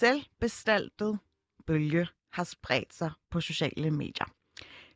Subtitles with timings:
[0.00, 1.18] Selvbestaltet
[1.66, 4.24] bølge har spredt sig på sociale medier.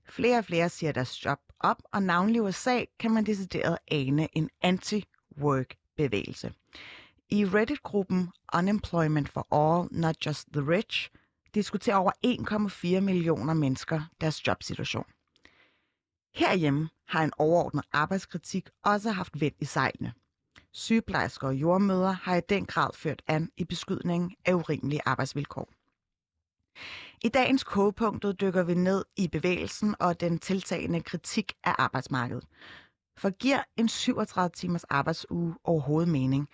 [0.09, 4.29] Flere og flere siger deres job op, og navnlig i USA kan man decideret ane
[4.37, 6.53] en anti-work-bevægelse.
[7.31, 11.11] I Reddit-gruppen Unemployment for All, Not Just the Rich,
[11.55, 12.13] diskuterer over
[12.97, 15.07] 1,4 millioner mennesker deres jobsituation.
[16.35, 20.13] Herhjemme har en overordnet arbejdskritik også haft vind i sejlene.
[20.75, 25.69] Sygeplejersker og jordmøder har i den grad ført an i beskydningen af urimelige arbejdsvilkår.
[27.25, 32.45] I dagens kogepunktet dykker vi ned i bevægelsen og den tiltagende kritik af arbejdsmarkedet.
[33.17, 36.49] For giver en 37 timers arbejdsuge overhovedet mening?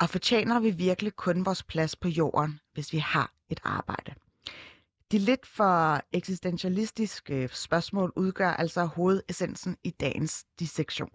[0.00, 4.14] Og fortjener vi virkelig kun vores plads på jorden, hvis vi har et arbejde?
[5.12, 11.10] De lidt for eksistentialistiske spørgsmål udgør altså hovedessensen i dagens dissektion.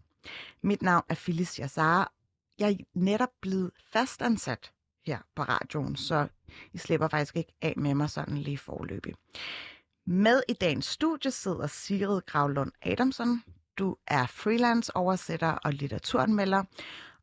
[0.64, 2.17] Mit navn er Phyllis Yassar.
[2.60, 4.72] Jeg er netop blevet fastansat
[5.06, 6.28] her på radioen, så
[6.74, 9.14] I slipper faktisk ikke af med mig sådan lige forløbig.
[10.06, 13.44] Med i dagens studie sidder Sigrid Gravlund Adamson.
[13.78, 16.64] Du er freelance oversætter og litteraturanmelder,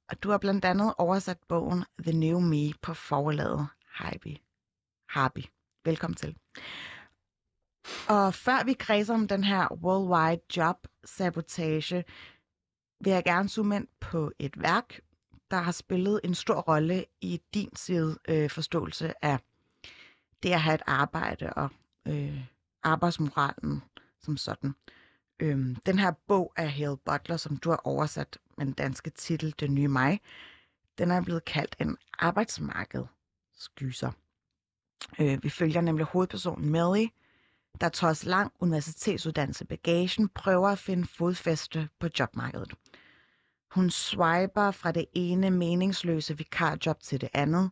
[0.08, 4.36] og du har blandt andet oversat bogen The New Me på forlaget Harby.
[5.08, 5.44] Harby.
[5.84, 6.36] Velkommen til.
[8.08, 12.04] Og før vi kredser om den her worldwide job sabotage,
[13.00, 15.00] vil jeg gerne zoome ind på et værk,
[15.54, 19.38] der har spillet en stor rolle i din side øh, forståelse af
[20.42, 21.68] det at have et arbejde og
[22.08, 22.44] øh,
[22.82, 23.82] arbejdsmoralen
[24.22, 24.74] som sådan.
[25.40, 29.54] Øhm, den her bog af Hale Butler, som du har oversat med den danske titel
[29.60, 30.20] Det nye mig,
[30.98, 34.10] den er blevet kaldt en arbejdsmarkedsgyser.
[35.18, 37.06] Øh, vi følger nemlig hovedpersonen Melly,
[37.80, 42.74] der trods lang universitetsuddannelse bagagen prøver at finde fodfæste på jobmarkedet.
[43.74, 47.70] Hun swiper fra det ene meningsløse vikarjob til det andet,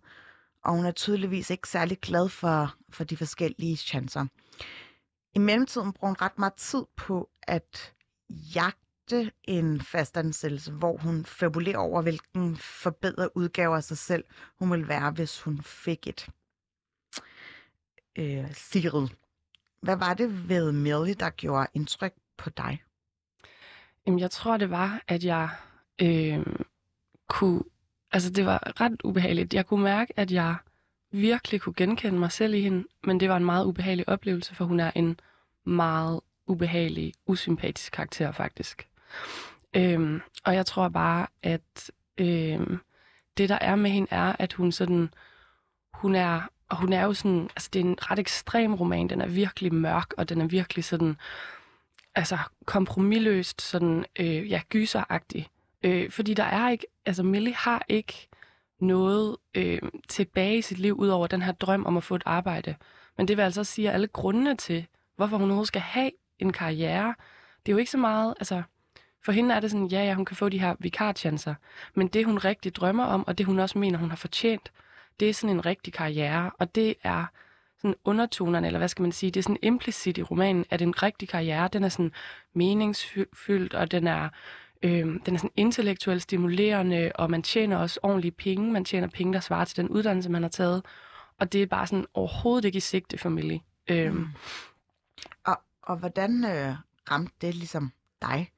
[0.65, 4.27] og hun er tydeligvis ikke særlig glad for, for de forskellige chancer.
[5.35, 7.95] I mellemtiden bruger hun ret meget tid på at
[8.29, 14.25] jagte en fastansættelse, hvor hun fabulerer over, hvilken forbedret udgave af sig selv
[14.59, 16.29] hun vil være, hvis hun fik et.
[18.19, 19.09] Øh, Sigrid,
[19.83, 22.83] hvad var det ved Millie, der gjorde indtryk på dig?
[24.07, 25.51] Jamen, jeg tror, det var, at jeg
[26.01, 26.47] øh,
[27.29, 27.63] kunne...
[28.13, 29.55] Altså, det var ret ubehageligt.
[29.55, 30.57] Jeg kunne mærke, at jeg
[31.11, 34.65] virkelig kunne genkende mig selv i hende, men det var en meget ubehagelig oplevelse, for
[34.65, 35.21] hun er en
[35.65, 38.89] meget ubehagelig, usympatisk karakter, faktisk.
[39.77, 42.79] Øhm, og jeg tror bare, at øhm,
[43.37, 45.11] det, der er med hende, er, at hun sådan...
[45.95, 47.43] Hun er, og hun er jo sådan...
[47.43, 49.09] Altså, det er en ret ekstrem roman.
[49.09, 51.17] Den er virkelig mørk, og den er virkelig sådan...
[52.15, 55.49] Altså, kompromilløst, sådan, øh, ja, gyseragtig.
[55.83, 56.87] Øh, fordi der er ikke...
[57.07, 58.29] Altså, Millie har ikke
[58.81, 62.23] noget øh, tilbage i sit liv, ud over den her drøm om at få et
[62.27, 62.75] arbejde.
[63.19, 66.53] Men det vil altså sige, at alle grundene til, hvorfor hun overhovedet skal have en
[66.53, 67.15] karriere,
[67.67, 68.63] det er jo ikke så meget, altså,
[69.25, 71.55] for hende er det sådan, ja, ja, hun kan få de her vikarchancer,
[71.95, 74.73] men det hun rigtig drømmer om, og det hun også mener, hun har fortjent,
[75.21, 77.25] det er sådan en rigtig karriere, og det er
[77.79, 81.03] sådan undertonerne, eller hvad skal man sige, det er sådan implicit i romanen, at en
[81.03, 82.13] rigtig karriere, den er sådan
[82.55, 84.29] meningsfyldt, og den er,
[84.83, 89.33] øh, den er sådan intellektuelt stimulerende, og man tjener også ordentlige penge, man tjener penge,
[89.33, 90.83] der svarer til den uddannelse, man har taget,
[91.39, 93.61] og det er bare sådan overhovedet ikke i sigte for Millie.
[93.89, 94.27] Øh, mm.
[95.45, 96.75] Og, og hvordan øh,
[97.11, 97.93] ramte det ligesom
[98.23, 98.51] dig?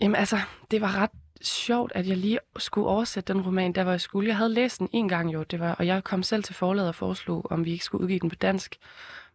[0.00, 0.38] Jamen altså,
[0.70, 1.10] det var ret
[1.42, 4.28] sjovt, at jeg lige skulle oversætte den roman, der var jeg skulle.
[4.28, 6.88] Jeg havde læst den en gang jo, det var, og jeg kom selv til forladet
[6.88, 8.76] og foreslog, om vi ikke skulle udgive den på dansk.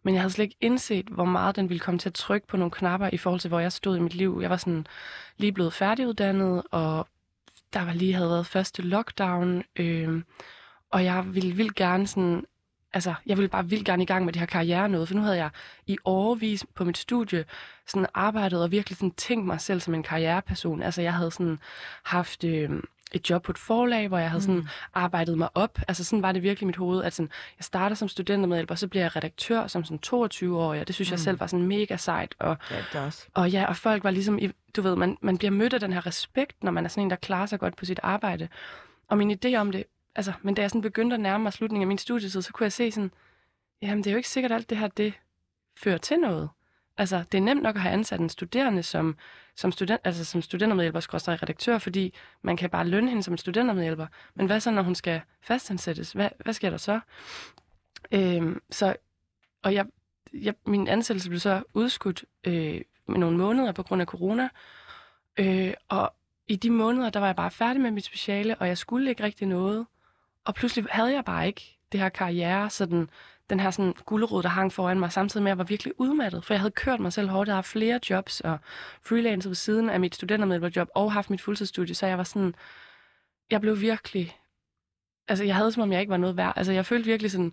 [0.02, 2.56] Men jeg havde slet ikke indset, hvor meget den ville komme til at trykke på
[2.56, 4.38] nogle knapper i forhold til, hvor jeg stod i mit liv.
[4.42, 4.86] Jeg var sådan
[5.36, 7.08] lige blevet færdiguddannet, og
[7.72, 10.22] der var lige havde været første lockdown, øh,
[10.90, 12.44] og jeg ville vildt gerne sådan
[12.92, 15.22] altså, jeg ville bare vildt gerne i gang med det her karriere noget, for nu
[15.22, 15.50] havde jeg
[15.86, 17.44] i overvis på mit studie
[17.86, 20.82] sådan arbejdet og virkelig sådan tænkt mig selv som en karriereperson.
[20.82, 21.58] Altså, jeg havde sådan
[22.02, 22.70] haft øh,
[23.12, 24.66] et job på et forlag, hvor jeg havde sådan mm.
[24.94, 25.78] arbejdet mig op.
[25.88, 28.78] Altså, sådan var det virkelig i mit hoved, at sådan, jeg starter som studentermedhjælper, og
[28.78, 31.12] så bliver jeg redaktør som sådan 22 år, og det synes mm.
[31.12, 32.34] jeg selv var sådan mega sejt.
[32.38, 33.26] Og, ja, det også.
[33.34, 34.38] Og ja, og folk var ligesom,
[34.76, 37.10] du ved, man, man bliver mødt af den her respekt, når man er sådan en,
[37.10, 38.48] der klarer sig godt på sit arbejde.
[39.08, 39.84] Og min idé om det
[40.14, 42.64] altså, men da jeg sådan begyndte at nærme mig slutningen af min studietid, så kunne
[42.64, 43.12] jeg se sådan,
[43.82, 45.14] jamen det er jo ikke sikkert, alt det her, det
[45.76, 46.48] fører til noget.
[47.00, 49.16] Altså, det er nemt nok at have ansat en studerende som,
[49.56, 53.38] som, student, altså, som studentermedhjælper, skråstrej redaktør, fordi man kan bare lønne hende som en
[53.38, 54.06] studentermedhjælper.
[54.34, 56.12] Men hvad så, når hun skal fastansættes?
[56.12, 57.00] Hvad, hvad sker der så?
[58.12, 58.96] Øhm, så
[59.62, 59.86] og jeg,
[60.32, 64.48] jeg, min ansættelse blev så udskudt øh, med nogle måneder på grund af corona.
[65.36, 66.14] Øh, og
[66.48, 69.22] i de måneder, der var jeg bare færdig med mit speciale, og jeg skulle ikke
[69.22, 69.86] rigtig noget.
[70.44, 73.10] Og pludselig havde jeg bare ikke det her karriere, sådan,
[73.50, 76.44] den her sådan gulerod, der hang foran mig, samtidig med, at jeg var virkelig udmattet,
[76.44, 77.48] for jeg havde kørt mig selv hårdt.
[77.48, 78.58] Jeg havde flere jobs og
[79.02, 82.54] freelancer ved siden af mit studentermedlemmerjob og haft mit fuldtidsstudie, så jeg var sådan,
[83.50, 84.36] jeg blev virkelig,
[85.28, 86.52] altså jeg havde som om jeg ikke var noget værd.
[86.56, 87.52] Altså jeg følte virkelig sådan,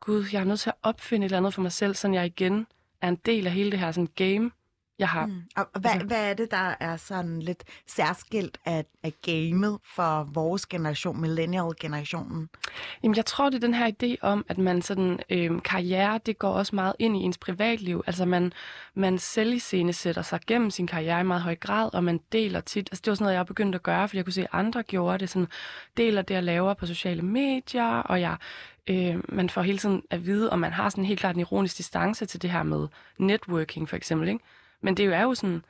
[0.00, 2.26] gud, jeg er nødt til at opfinde et eller andet for mig selv, så jeg
[2.26, 2.66] igen
[3.00, 4.50] er en del af hele det her sådan game,
[4.98, 5.26] jeg har.
[5.26, 5.42] Mm.
[5.56, 10.28] Og hvad, altså, hvad er det, der er sådan lidt særskilt af, af gamet for
[10.32, 12.48] vores generation, millennial-generationen?
[13.02, 16.38] Jamen, jeg tror, det er den her idé om, at man sådan, øh, karriere, det
[16.38, 18.04] går også meget ind i ens privatliv.
[18.06, 18.52] Altså, man,
[18.94, 19.60] man selv
[19.92, 22.88] sætter sig gennem sin karriere i meget høj grad, og man deler tit.
[22.92, 24.82] Altså, det var sådan noget, jeg begyndte at gøre, fordi jeg kunne se, at andre
[24.82, 25.30] gjorde det.
[25.30, 25.48] Sådan,
[25.96, 28.36] deler det, jeg laver på sociale medier, og jeg
[28.86, 31.78] øh, man får hele tiden at vide, og man har sådan helt klart en ironisk
[31.78, 32.88] distance til det her med
[33.18, 34.44] networking, for eksempel, ikke?
[34.84, 35.64] Men det er jo sådan,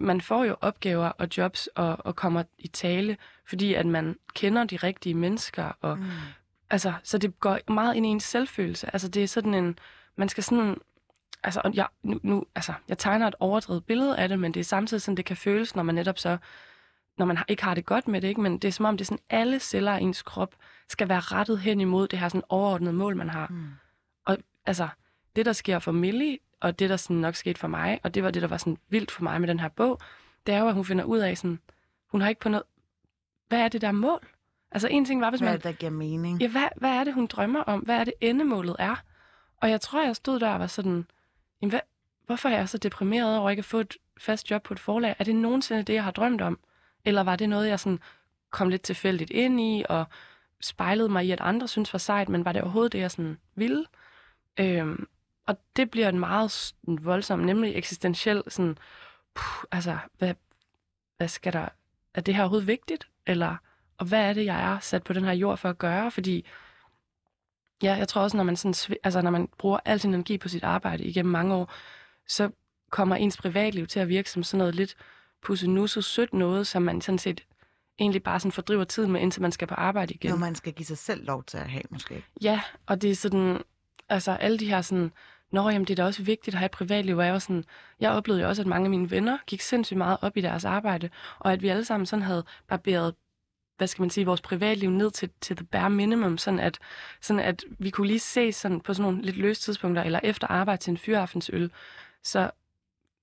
[0.00, 4.64] man får jo opgaver og jobs og, og kommer i tale, fordi at man kender
[4.64, 5.72] de rigtige mennesker.
[5.80, 6.04] Og, mm.
[6.70, 8.90] altså, så det går meget ind i ens selvfølelse.
[8.92, 9.78] Altså det er sådan en,
[10.16, 10.76] man skal sådan,
[11.42, 14.64] altså jeg, nu, nu, altså, jeg tegner et overdrevet billede af det, men det er
[14.64, 16.38] samtidig sådan, det kan føles, når man netop så,
[17.18, 18.40] når man ikke har det godt med det, ikke?
[18.40, 20.54] men det er som om, det er sådan, alle celler af ens krop
[20.88, 23.46] skal være rettet hen imod det her sådan overordnede mål, man har.
[23.50, 23.68] Mm.
[24.24, 24.88] Og altså,
[25.36, 28.22] det der sker for Millie, og det, der sådan nok skete for mig, og det
[28.22, 30.00] var det, der var sådan vildt for mig med den her bog,
[30.46, 31.60] det er jo, at hun finder ud af sådan,
[32.06, 32.64] hun har ikke på noget,
[33.48, 34.26] hvad er det der mål?
[34.70, 35.48] Altså en ting var, hvis man...
[35.48, 36.40] Hvad er det, der giver mening?
[36.40, 37.80] Ja, hvad, hvad er det, hun drømmer om?
[37.80, 39.02] Hvad er det, endemålet er?
[39.56, 41.06] Og jeg tror, jeg stod der og var sådan,
[41.62, 41.80] jamen, hvad,
[42.26, 45.16] hvorfor er jeg så deprimeret over ikke at få et fast job på et forlag?
[45.18, 46.58] Er det nogensinde det, jeg har drømt om?
[47.04, 47.98] Eller var det noget, jeg sådan
[48.50, 50.04] kom lidt tilfældigt ind i, og
[50.60, 53.38] spejlede mig i, at andre synes var sejt, men var det overhovedet det, jeg sådan
[53.54, 53.84] ville?
[54.60, 55.08] Øhm,
[55.48, 58.78] og det bliver en meget voldsom, nemlig eksistentiel, sådan,
[59.34, 60.34] puh, altså, hvad,
[61.16, 61.68] hvad skal der,
[62.14, 63.08] er det her overhovedet vigtigt?
[63.26, 63.56] Eller,
[63.98, 66.10] og hvad er det, jeg er sat på den her jord for at gøre?
[66.10, 66.46] Fordi,
[67.82, 70.48] ja, jeg tror også, når man, sådan, altså, når man bruger al sin energi på
[70.48, 71.72] sit arbejde igennem mange år,
[72.26, 72.50] så
[72.90, 74.96] kommer ens privatliv til at virke som sådan noget lidt
[75.42, 77.44] pussenusset sødt noget, som man sådan set
[77.98, 80.30] egentlig bare sådan fordriver tiden med, indtil man skal på arbejde igen.
[80.30, 82.24] Når man skal give sig selv lov til at have, måske.
[82.42, 83.62] Ja, og det er sådan,
[84.08, 85.12] altså alle de her sådan
[85.50, 87.64] Nå, jamen det er da også vigtigt at have et privatliv, og jeg var sådan,
[88.00, 90.64] jeg oplevede jo også, at mange af mine venner gik sindssygt meget op i deres
[90.64, 93.14] arbejde, og at vi alle sammen sådan havde barberet
[93.78, 96.78] hvad skal man sige, vores privatliv ned til, til the bare minimum, sådan at,
[97.20, 100.46] sådan at vi kunne lige se sådan på sådan nogle lidt løse tidspunkter, eller efter
[100.46, 101.70] arbejde til en fyraftensøl.
[102.22, 102.50] Så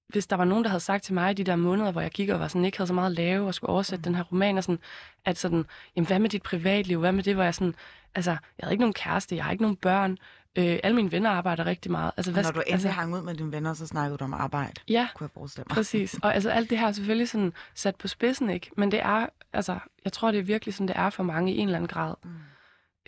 [0.07, 2.29] hvis der var nogen, der havde sagt til mig de der måneder, hvor jeg gik
[2.29, 4.03] og var sådan, ikke havde så meget at lave og skulle oversætte mm.
[4.03, 4.79] den her roman, og sådan,
[5.25, 7.75] at sådan, jamen hvad med dit privatliv, hvad med det, hvor jeg sådan,
[8.15, 10.17] altså, jeg havde ikke nogen kæreste, jeg har ikke nogen børn,
[10.57, 12.11] Øh, alle mine venner arbejder rigtig meget.
[12.17, 14.33] Altså, hvad, når du endelig altså, hang ud med dine venner, så snakkede du om
[14.33, 15.75] arbejde, ja, kunne jeg forestille mig.
[15.75, 16.19] præcis.
[16.23, 18.71] Og altså, alt det her er selvfølgelig sådan sat på spidsen, ikke?
[18.77, 21.57] Men det er, altså, jeg tror, det er virkelig sådan, det er for mange i
[21.57, 22.15] en eller anden grad.
[22.23, 22.29] Mm.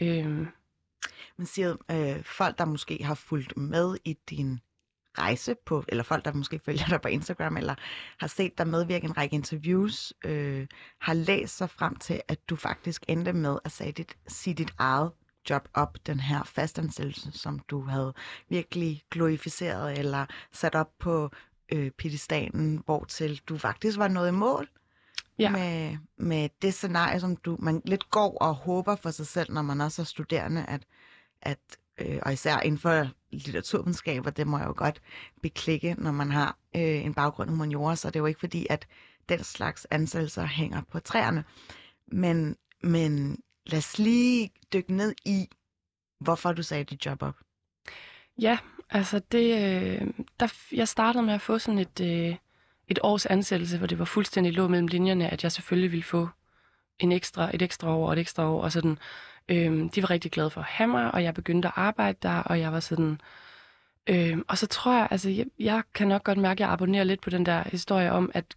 [0.01, 0.47] Øhm.
[1.37, 4.59] Men siger øh, folk, der måske har fulgt med i din
[5.17, 7.75] rejse på, eller folk, der måske følger dig på Instagram, eller
[8.19, 10.67] har set dig medvirke en række interviews, øh,
[11.01, 14.73] har læst sig frem til, at du faktisk endte med at sige dit, sige dit
[14.77, 15.11] eget
[15.49, 18.13] job op, den her fastansættelse, som du havde
[18.49, 21.29] virkelig glorificeret eller sat op på
[21.71, 24.67] øh, pedestanen, hvor til du faktisk var nået i mål
[25.39, 25.51] ja.
[25.51, 29.61] med, med det scenarie, som du man lidt går og håber for sig selv, når
[29.61, 30.81] man også er studerende, at,
[31.41, 31.59] at
[31.97, 35.01] øh, og især inden for litteraturvidenskaber, det må jeg jo godt
[35.41, 38.87] beklikke, når man har øh, en baggrund humaniora, så det er jo ikke fordi, at
[39.29, 41.43] den slags ansættelser hænger på træerne.
[42.07, 43.37] Men, men
[43.67, 45.47] lad os lige dykke ned i,
[46.19, 47.35] hvorfor du sagde dit job op.
[48.41, 48.57] Ja,
[48.89, 50.07] altså det, øh,
[50.39, 52.35] der, jeg startede med at få sådan et, øh,
[52.87, 56.29] et års ansættelse, hvor det var fuldstændig lå mellem linjerne, at jeg selvfølgelig ville få
[56.99, 58.97] en ekstra, et ekstra år og et ekstra år, og sådan,
[59.49, 62.39] øh, de var rigtig glade for at have mig, og jeg begyndte at arbejde der,
[62.39, 63.21] og jeg var sådan,
[64.09, 67.03] øh, og så tror jeg, altså jeg, jeg kan nok godt mærke, at jeg abonnerer
[67.03, 68.56] lidt på den der historie om, at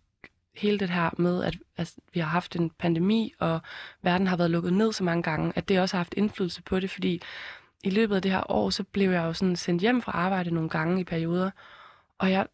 [0.55, 3.61] hele det her med, at, altså, vi har haft en pandemi, og
[4.03, 6.81] verden har været lukket ned så mange gange, at det også har haft indflydelse på
[6.81, 7.23] det, fordi
[7.85, 10.51] i løbet af det her år, så blev jeg jo sådan sendt hjem fra arbejde
[10.51, 11.51] nogle gange i perioder,
[12.19, 12.47] og jeg,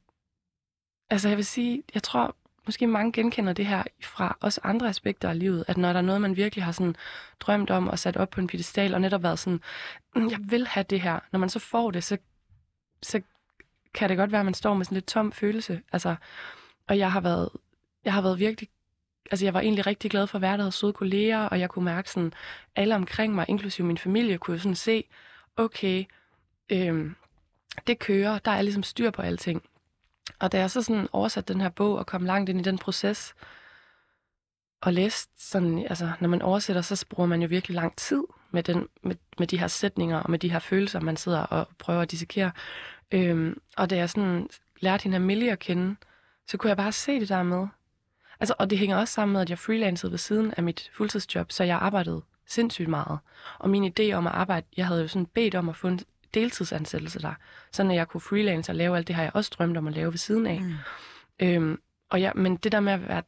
[1.11, 2.37] altså jeg vil sige, jeg tror
[2.67, 6.05] måske mange genkender det her fra også andre aspekter af livet, at når der er
[6.05, 6.97] noget, man virkelig har sådan
[7.41, 9.61] drømt om og sat op på en pedestal, og netop været sådan,
[10.17, 12.19] mm, jeg vil have det her, når man så får det, så,
[13.03, 13.21] så
[13.95, 15.83] kan det godt være, at man står med sådan lidt tom følelse.
[15.93, 16.17] Altså,
[16.89, 17.49] og jeg har været
[18.07, 18.69] jeg har været virkelig
[19.31, 21.71] altså jeg var egentlig rigtig glad for at være der, havde søde kolleger, og jeg
[21.71, 22.33] kunne mærke sådan,
[22.77, 25.05] alle omkring mig, inklusive min familie, kunne sådan se,
[25.57, 26.05] okay,
[26.73, 27.17] øhm,
[27.87, 29.63] det kører, der er ligesom styr på alting.
[30.39, 32.79] Og da jeg så sådan oversatte den her bog og kom langt ind i den
[32.79, 33.35] proces,
[34.81, 38.63] og læste sådan, altså når man oversætter, så bruger man jo virkelig lang tid med,
[38.63, 42.03] den, med, med de her sætninger og med de her følelser, man sidder og prøver
[42.03, 42.53] at dissekere.
[43.13, 44.49] Øhm, og da jeg sådan
[44.81, 45.97] lærte hende her at kende,
[46.47, 47.67] så kunne jeg bare se det der med.
[48.41, 51.53] Altså, og det hænger også sammen med, at jeg freelancede ved siden af mit fuldtidsjob,
[51.53, 53.19] så jeg arbejdede sindssygt meget.
[53.59, 56.01] Og min idé om at arbejde, jeg havde jo sådan bedt om at få en
[56.35, 57.35] deltidsansættelse der,
[57.73, 60.11] så jeg kunne freelance og lave alt det, har jeg også drømt om at lave
[60.11, 60.61] ved siden af.
[60.61, 60.75] Mm.
[61.41, 63.23] Øhm, og ja, men det der med at være,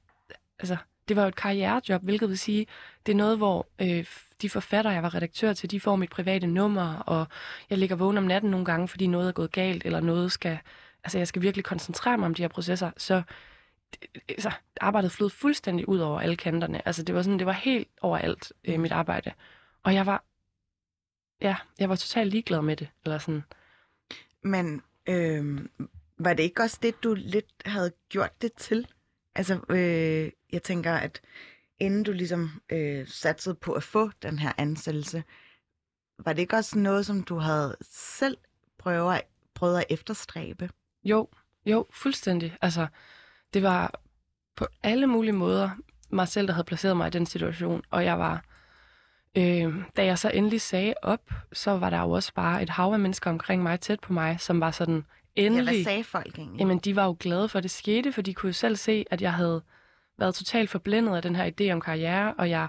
[0.58, 0.76] altså,
[1.08, 2.66] det var jo et karrierejob, hvilket vil sige,
[3.06, 4.06] det er noget, hvor øh,
[4.42, 7.26] de forfatter, jeg var redaktør til, de får mit private nummer, og
[7.70, 10.58] jeg ligger vågen om natten nogle gange, fordi noget er gået galt, eller noget skal,
[11.04, 13.22] altså jeg skal virkelig koncentrere mig om de her processer, så
[14.28, 16.88] altså, arbejdet flød fuldstændig ud over alle kanterne.
[16.88, 19.32] Altså det var sådan, det var helt overalt, øh, mit arbejde.
[19.82, 20.24] Og jeg var,
[21.40, 23.42] ja, jeg var totalt ligeglad med det, eller sådan.
[24.42, 25.66] Men øh,
[26.18, 28.86] var det ikke også det, du lidt havde gjort det til?
[29.34, 31.20] Altså, øh, jeg tænker, at
[31.78, 35.24] inden du ligesom øh, satsede på at få den her ansættelse,
[36.18, 38.36] var det ikke også noget, som du havde selv
[38.78, 39.20] prøvet,
[39.54, 40.70] prøvet at efterstræbe?
[41.04, 41.28] Jo,
[41.66, 42.56] jo, fuldstændig.
[42.60, 42.86] Altså,
[43.54, 44.00] det var
[44.56, 45.70] på alle mulige måder
[46.10, 48.44] mig selv, der havde placeret mig i den situation, og jeg var...
[49.34, 52.92] Øh, da jeg så endelig sagde op, så var der jo også bare et hav
[52.92, 55.04] af mennesker omkring mig, tæt på mig, som var sådan,
[55.36, 55.64] endelig...
[55.64, 56.60] Ja, hvad sagde folk egentlig?
[56.60, 59.04] Jamen, de var jo glade for, at det skete, for de kunne jo selv se,
[59.10, 59.62] at jeg havde
[60.18, 62.68] været totalt forblændet af den her idé om karriere, og jeg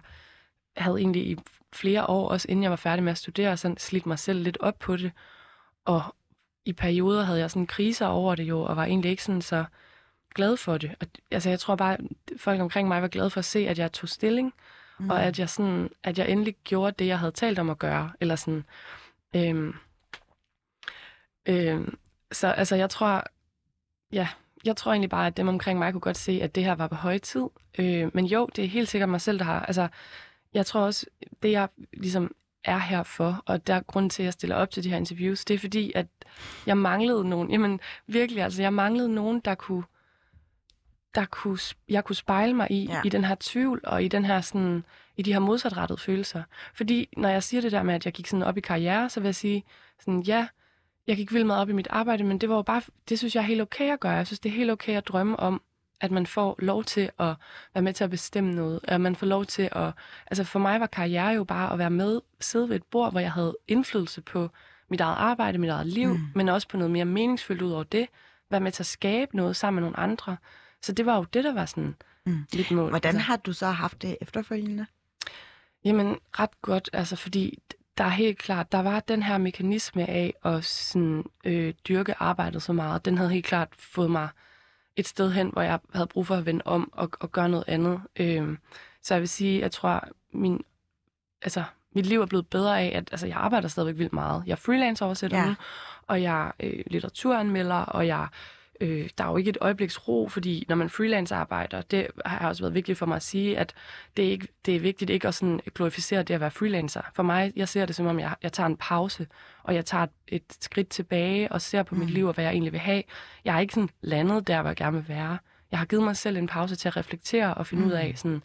[0.77, 1.38] havde egentlig i
[1.74, 4.57] flere år, også inden jeg var færdig med at studere, sådan slidt mig selv lidt
[4.59, 5.12] op på det.
[5.86, 6.15] Og
[6.65, 9.65] i perioder havde jeg sådan kriser over det jo, og var egentlig ikke sådan så
[10.39, 10.96] glad for det.
[11.00, 11.98] Og, altså, jeg tror bare,
[12.38, 14.53] folk omkring mig var glade for at se, at jeg tog stilling,
[15.00, 15.10] mm.
[15.10, 18.12] og at jeg, sådan, at jeg endelig gjorde det, jeg havde talt om at gøre.
[18.19, 18.63] Eller sådan,
[19.36, 19.75] øhm,
[21.46, 21.98] øhm,
[22.31, 23.24] så altså, jeg tror,
[24.12, 24.27] ja,
[24.65, 26.88] jeg tror egentlig bare, at dem omkring mig kunne godt se, at det her var
[26.88, 27.46] på høje tid.
[27.79, 29.65] Øh, men jo, det er helt sikkert mig selv, der har...
[29.65, 29.88] Altså,
[30.53, 31.05] jeg tror også,
[31.43, 34.72] det jeg ligesom er her for, og der er grund til, at jeg stiller op
[34.72, 36.08] til de her interviews, det er fordi, at
[36.65, 39.84] jeg manglede nogen, jamen virkelig, altså jeg manglede nogen, der kunne,
[41.16, 43.01] der kunne, jeg kunne spejle mig i, ja.
[43.06, 44.84] i den her tvivl, og i den her sådan,
[45.18, 46.44] i de her modsatrettede følelser.
[46.74, 49.20] Fordi når jeg siger det der med, at jeg gik sådan op i karriere, så
[49.20, 49.63] vil jeg sige
[50.00, 50.48] sådan, ja,
[51.08, 53.36] jeg gik vildt meget op i mit arbejde, men det var jo bare, det synes
[53.36, 54.12] jeg er helt okay at gøre.
[54.12, 55.62] Jeg synes, det er helt okay at drømme om,
[56.01, 57.36] at man får lov til at
[57.74, 59.92] være med til at bestemme noget, at man får lov til at...
[60.28, 63.20] Altså for mig var karriere jo bare at være med, sidde ved et bord, hvor
[63.20, 64.50] jeg havde indflydelse på
[64.89, 66.20] mit eget arbejde, mit eget liv, mm.
[66.36, 68.08] men også på noget mere meningsfyldt ud over det.
[68.50, 70.38] Være med til at skabe noget sammen med nogle andre.
[70.81, 71.95] Så det var jo det, der var sådan
[72.25, 72.45] mm.
[72.53, 72.89] lidt mål.
[72.89, 73.27] Hvordan altså.
[73.27, 74.86] har du så haft det efterfølgende?
[75.86, 77.59] Jamen, ret godt, altså fordi
[77.98, 82.63] der er helt klart, der var den her mekanisme af at sådan, øh, dyrke arbejdet
[82.63, 83.05] så meget.
[83.05, 84.29] Den havde helt klart fået mig
[84.95, 87.63] et sted hen, hvor jeg havde brug for at vende om og, og gøre noget
[87.67, 88.01] andet.
[88.15, 88.57] Øh,
[89.03, 90.63] så jeg vil sige, jeg tror, min,
[91.41, 91.63] altså,
[91.95, 94.43] mit liv er blevet bedre af, at altså, jeg arbejder stadigvæk vildt meget.
[94.45, 95.45] Jeg er freelance oversætter ja.
[95.45, 95.55] nu,
[96.07, 98.27] og jeg er øh, litteraturanmelder, og jeg
[98.79, 102.48] øh, der er jo ikke et øjebliks ro, fordi når man freelance arbejder, det har
[102.48, 103.74] også været vigtigt for mig at sige, at
[104.17, 107.01] det er, ikke, det er vigtigt ikke at sådan glorificere det at være freelancer.
[107.15, 109.27] For mig, jeg ser det som om, jeg, jeg tager en pause,
[109.63, 112.01] og jeg tager et, et skridt tilbage og ser på mm.
[112.01, 113.03] mit liv og hvad jeg egentlig vil have.
[113.45, 115.38] Jeg er ikke sådan landet der, hvor jeg gerne vil være.
[115.71, 117.89] Jeg har givet mig selv en pause til at reflektere og finde mm.
[117.89, 118.43] ud af, sådan,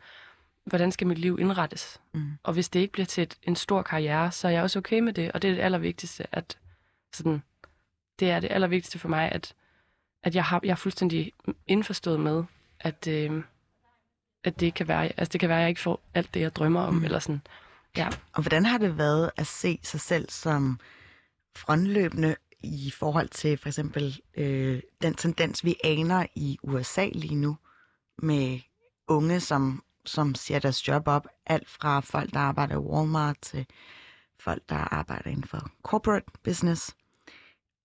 [0.65, 2.01] hvordan skal mit liv indrettes.
[2.15, 2.31] Mm.
[2.43, 5.01] Og hvis det ikke bliver til et, en stor karriere, så er jeg også okay
[5.01, 5.33] med det.
[5.33, 6.59] Og det er det allervigtigste, at
[7.13, 7.43] sådan,
[8.21, 9.55] det er det allervigtigste for mig, at
[10.25, 11.33] at jeg, har, jeg er fuldstændig
[11.67, 12.45] indforstået med,
[12.81, 13.43] at, øh,
[14.45, 16.55] at det kan være, altså det kan være, at jeg ikke får alt det, jeg
[16.57, 17.05] drømmer om, mm.
[17.05, 17.43] eller sådan.
[17.97, 18.09] Ja.
[18.33, 20.81] Og hvordan har det været at se sig selv som
[21.57, 27.57] frontløbende i forhold til for eksempel øh, den tendens, vi aner i USA lige nu,
[28.19, 28.61] med
[29.09, 33.67] unge, som, som siger deres job op, alt fra folk, der arbejder i Walmart, til
[34.41, 36.97] folk, der arbejder inden for corporate business.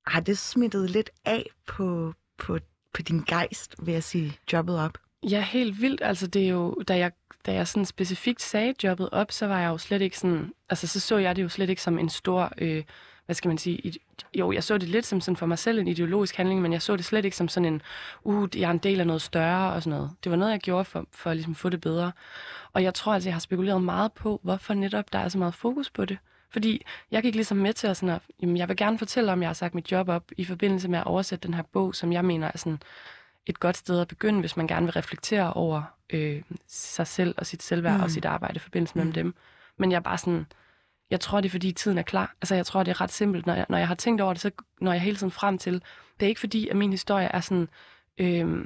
[0.07, 2.59] Har det smittet lidt af på, på,
[2.93, 4.97] på din gejst ved at sige jobbet op?
[5.29, 6.01] Ja, helt vildt.
[6.03, 7.11] Altså det er jo, da jeg,
[7.45, 10.87] da jeg sådan specifikt sagde jobbet op, så var jeg jo slet ikke sådan, altså
[10.87, 12.83] så så jeg det jo slet ikke som en stor, øh,
[13.25, 13.93] hvad skal man sige,
[14.35, 16.81] jo, jeg så det lidt som sådan for mig selv en ideologisk handling, men jeg
[16.81, 17.81] så det slet ikke som sådan en,
[18.23, 20.11] uh, jeg er en del af noget større og sådan noget.
[20.23, 22.11] Det var noget, jeg gjorde for, for ligesom at ligesom få det bedre.
[22.73, 25.53] Og jeg tror, altså, jeg har spekuleret meget på, hvorfor netop der er så meget
[25.53, 26.17] fokus på det.
[26.51, 29.41] Fordi jeg gik ligesom med til at sådan at, jamen, jeg vil gerne fortælle, om
[29.41, 32.13] jeg har sagt mit job op i forbindelse med at oversætte den her bog, som
[32.13, 32.81] jeg mener er sådan
[33.45, 37.45] et godt sted at begynde, hvis man gerne vil reflektere over øh, sig selv og
[37.45, 38.03] sit selvværd mm.
[38.03, 39.11] og sit arbejde i forbindelse med mm.
[39.11, 39.35] dem.
[39.77, 40.45] Men jeg er bare sådan,
[41.09, 42.35] jeg tror, det er fordi tiden er klar.
[42.41, 43.45] Altså jeg tror, det er ret simpelt.
[43.45, 44.51] Når jeg, når jeg har tænkt over det, så
[44.81, 45.73] når jeg hele tiden frem til,
[46.19, 47.69] det er ikke fordi, at min historie er sådan,
[48.17, 48.65] øh,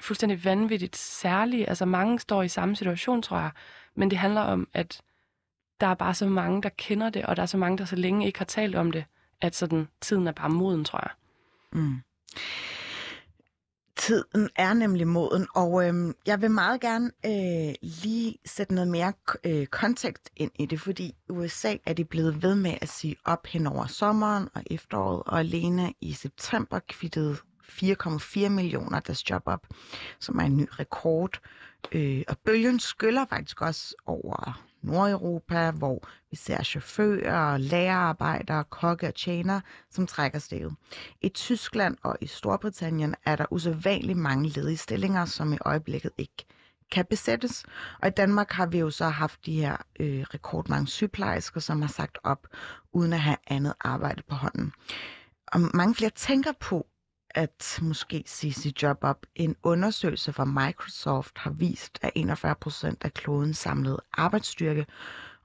[0.00, 1.68] fuldstændig vanvittigt særlige.
[1.68, 3.50] Altså mange står i samme situation, tror jeg.
[3.94, 5.00] Men det handler om, at
[5.80, 7.96] der er bare så mange, der kender det, og der er så mange, der så
[7.96, 9.04] længe ikke har talt om det,
[9.40, 11.10] at sådan, tiden er bare moden, tror jeg.
[11.72, 12.00] Mm.
[13.96, 19.12] Tiden er nemlig moden, og øhm, jeg vil meget gerne øh, lige sætte noget mere
[19.44, 23.46] øh, kontekst ind i det, fordi USA er de blevet ved med at sige op
[23.46, 29.66] hen over sommeren og efteråret, og alene i september kvittede 4,4 millioner deres job op,
[30.20, 31.40] som er en ny rekord.
[31.92, 39.14] Øh, og bølgen skyller faktisk også over Nordeuropa, hvor vi ser chauffører, lærerarbejdere, kokke og
[39.14, 39.60] tjener,
[39.90, 40.72] som trækker steget.
[41.20, 46.44] I Tyskland og i Storbritannien er der usædvanligt mange ledige stillinger, som i øjeblikket ikke
[46.90, 47.64] kan besættes.
[48.02, 51.88] Og i Danmark har vi jo så haft de her øh, rekordmange sygeplejersker, som har
[51.88, 52.46] sagt op,
[52.92, 54.72] uden at have andet arbejde på hånden.
[55.46, 56.86] Og mange flere tænker på,
[57.34, 59.26] at måske sige sit job op.
[59.34, 64.86] En undersøgelse fra Microsoft har vist, at 41 procent af klodens samlede arbejdsstyrke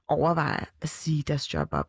[0.08, 1.88] overvejer at sige deres job op.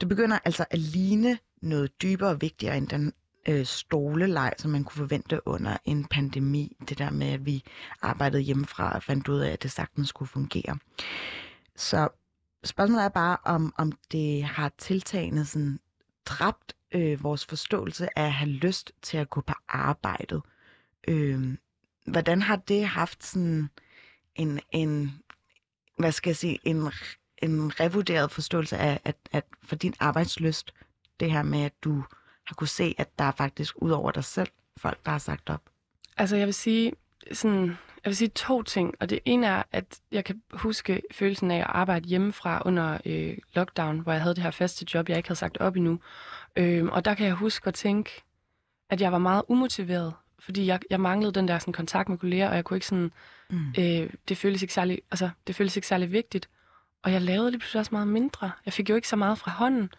[0.00, 3.12] Det begynder altså at ligne noget dybere og vigtigere end den
[3.48, 6.76] øh, stoleleg, som man kunne forvente under en pandemi.
[6.88, 7.64] Det der med, at vi
[8.02, 10.78] arbejdede hjemmefra og fandt ud af, at det sagtens skulle fungere.
[11.76, 12.08] Så
[12.64, 15.80] spørgsmålet er bare, om, om det har tiltagende sådan
[16.24, 20.42] dræbt øh, vores forståelse af at have lyst til at gå på arbejdet.
[21.08, 21.56] Øh,
[22.06, 23.70] hvordan har det haft sådan
[24.34, 25.22] en, en
[25.98, 26.76] hvad skal jeg sige, en,
[27.42, 30.74] en revurderet forståelse af, at, at for din arbejdsløst,
[31.20, 32.04] det her med, at du
[32.46, 35.50] har kunne se, at der er faktisk ud over dig selv folk, der har sagt
[35.50, 35.62] op?
[36.16, 36.92] Altså jeg vil sige,
[37.32, 37.66] sådan,
[38.04, 41.58] jeg vil sige to ting, og det ene er, at jeg kan huske følelsen af
[41.58, 45.28] at arbejde hjemmefra under øh, lockdown, hvor jeg havde det her faste job, jeg ikke
[45.28, 46.00] havde sagt op endnu.
[46.56, 48.22] Øh, og der kan jeg huske at tænke,
[48.90, 52.48] at jeg var meget umotiveret, fordi jeg, jeg manglede den der sådan, kontakt med kolleger,
[52.48, 53.12] og jeg kunne ikke sådan,
[53.50, 53.68] mm.
[53.78, 56.48] øh, det føltes ikke særlig, altså, det føltes ikke særlig vigtigt.
[57.02, 58.50] Og jeg lavede lige pludselig også meget mindre.
[58.64, 59.90] Jeg fik jo ikke så meget fra hånden.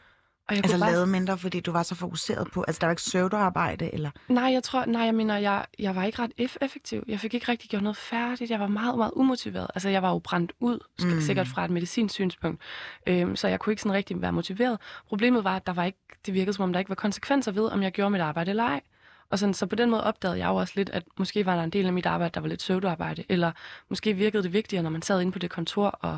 [0.50, 0.92] Og jeg altså bare...
[0.92, 4.12] lavet mindre, fordi du var så fokuseret på, altså der var ikke søvdearbejde, eller?
[4.28, 6.32] Nej, jeg tror, nej, jeg mener, jeg, jeg var ikke ret
[6.62, 7.04] effektiv.
[7.08, 8.52] Jeg fik ikke rigtig gjort noget færdigt.
[8.52, 9.68] Jeg var meget, meget umotiveret.
[9.76, 11.22] Altså jeg var jo brændt ud, mm.
[11.22, 12.62] sikkert fra et medicinsynspunkt.
[13.08, 14.78] Øhm, så jeg kunne ikke sådan rigtig være motiveret.
[15.08, 17.66] Problemet var, at der var ikke, det virkede som om, der ikke var konsekvenser ved,
[17.66, 18.82] om jeg gjorde mit arbejde eller ej.
[19.30, 21.64] Og sådan, så på den måde opdagede jeg jo også lidt, at måske var der
[21.64, 23.52] en del af mit arbejde, der var lidt søvdearbejde, eller
[23.90, 26.18] måske virkede det vigtigere, når man sad inde på det kontor, og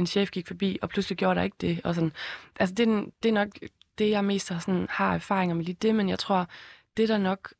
[0.00, 1.80] en chef gik forbi, og pludselig gjorde der ikke det.
[1.84, 2.12] Og sådan.
[2.60, 3.48] Altså, det, er, det er nok
[3.98, 6.46] det, jeg mest har, sådan, har erfaringer med lige det, men jeg tror,
[6.96, 7.54] det der nok...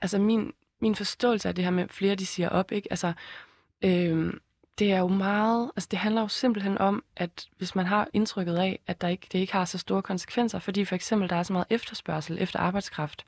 [0.00, 2.88] Altså, min, min forståelse af det her med, flere de siger op, ikke?
[2.90, 3.12] Altså,
[3.82, 4.34] øh,
[4.78, 5.70] det er jo meget...
[5.76, 9.26] Altså, det handler jo simpelthen om, at hvis man har indtrykket af, at der ikke,
[9.32, 12.58] det ikke har så store konsekvenser, fordi for eksempel, der er så meget efterspørgsel efter
[12.58, 13.26] arbejdskraft,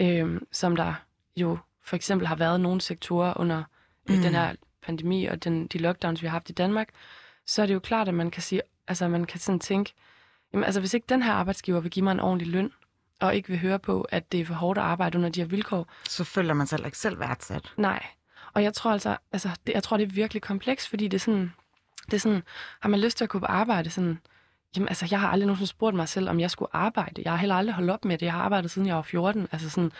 [0.00, 0.94] øh, som der
[1.36, 3.62] jo for eksempel har været nogle sektorer under
[4.10, 4.22] øh, mm.
[4.22, 6.88] den her pandemi og den, de lockdowns, vi har haft i Danmark,
[7.46, 9.92] så er det jo klart, at man kan sige, altså man kan sådan tænke,
[10.52, 12.72] jamen altså hvis ikke den her arbejdsgiver vil give mig en ordentlig løn,
[13.20, 15.46] og ikke vil høre på, at det er for hårdt at arbejde under de her
[15.46, 15.88] vilkår.
[16.08, 17.72] Så føler man sig heller ikke selv værdsat.
[17.76, 18.06] Nej.
[18.54, 21.20] Og jeg tror altså, altså det, jeg tror, det er virkelig komplekst, fordi det er
[21.20, 21.52] sådan,
[22.04, 22.42] det er sådan,
[22.80, 24.18] har man lyst til at på arbejde, sådan,
[24.76, 27.22] Jamen, altså, jeg har aldrig nogensinde spurgt mig selv, om jeg skulle arbejde.
[27.24, 28.26] Jeg har heller aldrig holdt op med det.
[28.26, 29.48] Jeg har arbejdet siden jeg var 14.
[29.52, 29.92] Altså sådan,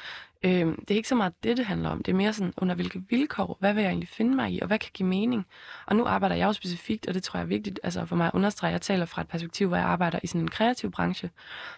[0.43, 2.03] øh, det er ikke så meget det, det handler om.
[2.03, 4.67] Det er mere sådan, under hvilke vilkår, hvad vil jeg egentlig finde mig i, og
[4.67, 5.47] hvad kan give mening?
[5.87, 8.27] Og nu arbejder jeg jo specifikt, og det tror jeg er vigtigt altså for mig
[8.27, 8.73] at understrege.
[8.73, 11.31] Jeg taler fra et perspektiv, hvor jeg arbejder i sådan en kreativ branche,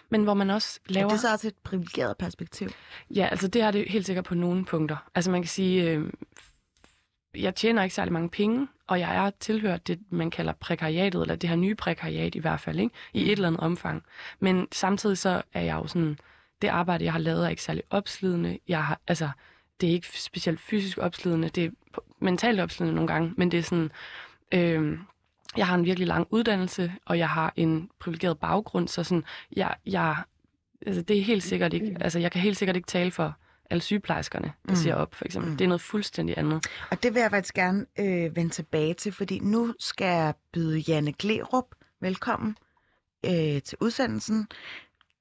[0.09, 1.05] men hvor man også laver...
[1.05, 2.69] Er det så også et privilegeret perspektiv?
[3.15, 4.97] Ja, altså det er det helt sikkert på nogle punkter.
[5.15, 6.09] Altså man kan sige, øh,
[7.35, 11.35] jeg tjener ikke særlig mange penge, og jeg er tilhørt det, man kalder prekariatet, eller
[11.35, 12.95] det her nye prekariat i hvert fald, ikke?
[13.13, 14.03] i et eller andet omfang.
[14.39, 16.17] Men samtidig så er jeg jo sådan,
[16.61, 18.59] det arbejde, jeg har lavet, er ikke særlig opslidende.
[18.67, 19.29] Jeg har, altså,
[19.81, 21.69] det er ikke specielt fysisk opslidende, det er
[22.19, 23.91] mentalt opslidende nogle gange, men det er sådan,
[24.51, 24.99] øh,
[25.57, 29.23] jeg har en virkelig lang uddannelse, og jeg har en privilegeret baggrund, så sådan,
[29.55, 30.15] jeg, jeg,
[30.85, 33.35] altså, det er helt sikkert ikke, altså, jeg kan helt sikkert ikke tale for
[33.69, 34.75] alle sygeplejerskerne, der mm.
[34.75, 35.51] siger op, for eksempel.
[35.51, 35.57] Mm.
[35.57, 36.67] Det er noget fuldstændig andet.
[36.91, 40.79] Og det vil jeg faktisk gerne øh, vende tilbage til, fordi nu skal jeg byde
[40.79, 42.57] Janne Glerup velkommen
[43.25, 44.47] øh, til udsendelsen.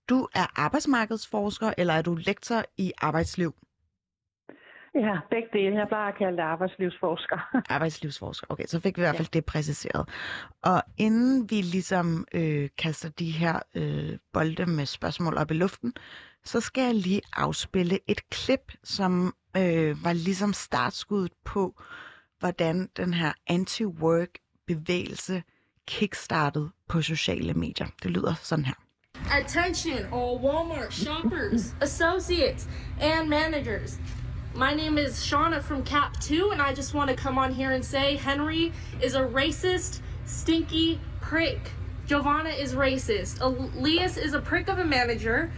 [0.08, 3.54] Du er arbejdsmarkedsforsker, eller er du lektor i arbejdsliv?
[4.94, 5.78] Ja, begge dele.
[5.78, 7.38] Jeg plejer at kalde det arbejdslivsforsker.
[7.74, 8.46] arbejdslivsforsker.
[8.50, 9.38] Okay, så fik vi i hvert fald ja.
[9.38, 10.08] det præciseret.
[10.62, 15.92] Og inden vi ligesom øh, kaster de her øh, bolde med spørgsmål op i luften,
[16.44, 21.82] så skal jeg lige afspille et klip, som øh, var ligesom startskuddet på,
[22.38, 24.32] hvordan den her anti-work
[24.66, 25.42] bevægelse
[25.86, 27.86] kickstartede på sociale medier.
[28.02, 28.74] Det lyder sådan her.
[29.30, 32.68] Attention all Walmart shoppers, associates
[33.00, 33.98] and managers.
[34.56, 37.72] My name is Shauna from CAP 2, and I just want to come on here
[37.74, 41.72] and say Henry is a racist, stinky prick.
[42.06, 43.40] Giovanna is racist.
[43.40, 45.50] Elias is a prick of a manager.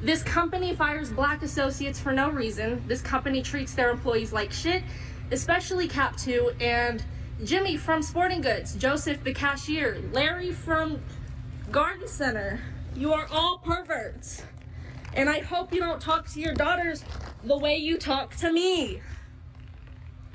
[0.00, 2.84] This company fires black associates for no reason.
[2.86, 4.84] This company treats their employees like shit,
[5.32, 7.04] especially Cap 2 and
[7.42, 11.00] Jimmy from Sporting Goods, Joseph the cashier, Larry from
[11.72, 12.60] Garden Center.
[12.94, 14.44] You are all perverts.
[15.14, 17.04] And I hope you don't talk to your daughters
[17.42, 19.00] the way you talk to me.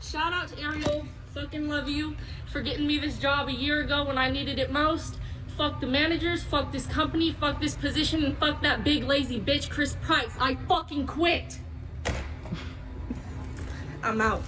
[0.01, 1.05] Shout out to Ariel.
[1.33, 2.17] Fucking love you
[2.51, 5.17] for getting me this job a year ago when I needed it most.
[5.57, 9.69] Fuck the managers, fuck this company, fuck this position, and fuck that big lazy bitch
[9.69, 10.35] Chris Price.
[10.39, 11.59] I fucking quit.
[14.03, 14.43] I'm out.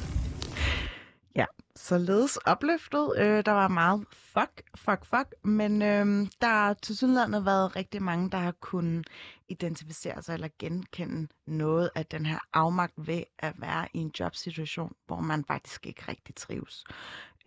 [1.36, 3.14] Ja, således opløftet.
[3.18, 8.02] Øh, der var meget fuck, fuck, fuck, men øh, der har til synligheden været rigtig
[8.02, 9.08] mange, der har kunnet
[9.48, 14.96] identificere sig eller genkende noget af den her afmagt ved at være i en jobsituation,
[15.08, 16.84] hvor man faktisk ikke rigtig trives.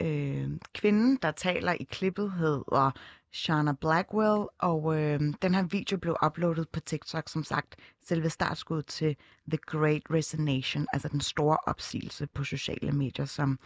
[0.01, 2.93] Øh, kvinden, der taler i klippet, hedder
[3.33, 8.83] Shana Blackwell, og øh, den her video blev uploadet på TikTok, som sagt, selve startskud
[8.83, 9.17] til
[9.49, 13.59] The Great Resignation, altså den store opsigelse på sociale medier, som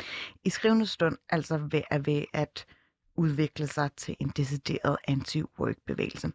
[0.45, 2.67] i skrivende stund altså ved, er ved at
[3.17, 6.33] udvikle sig til en decideret anti-work-bevægelse.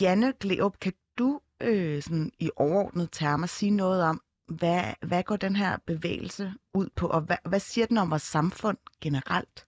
[0.00, 5.36] Janne Gleup, kan du øh, sådan i overordnet termer sige noget om, hvad, hvad går
[5.36, 9.66] den her bevægelse ud på, og hvad, hvad siger den om vores samfund generelt?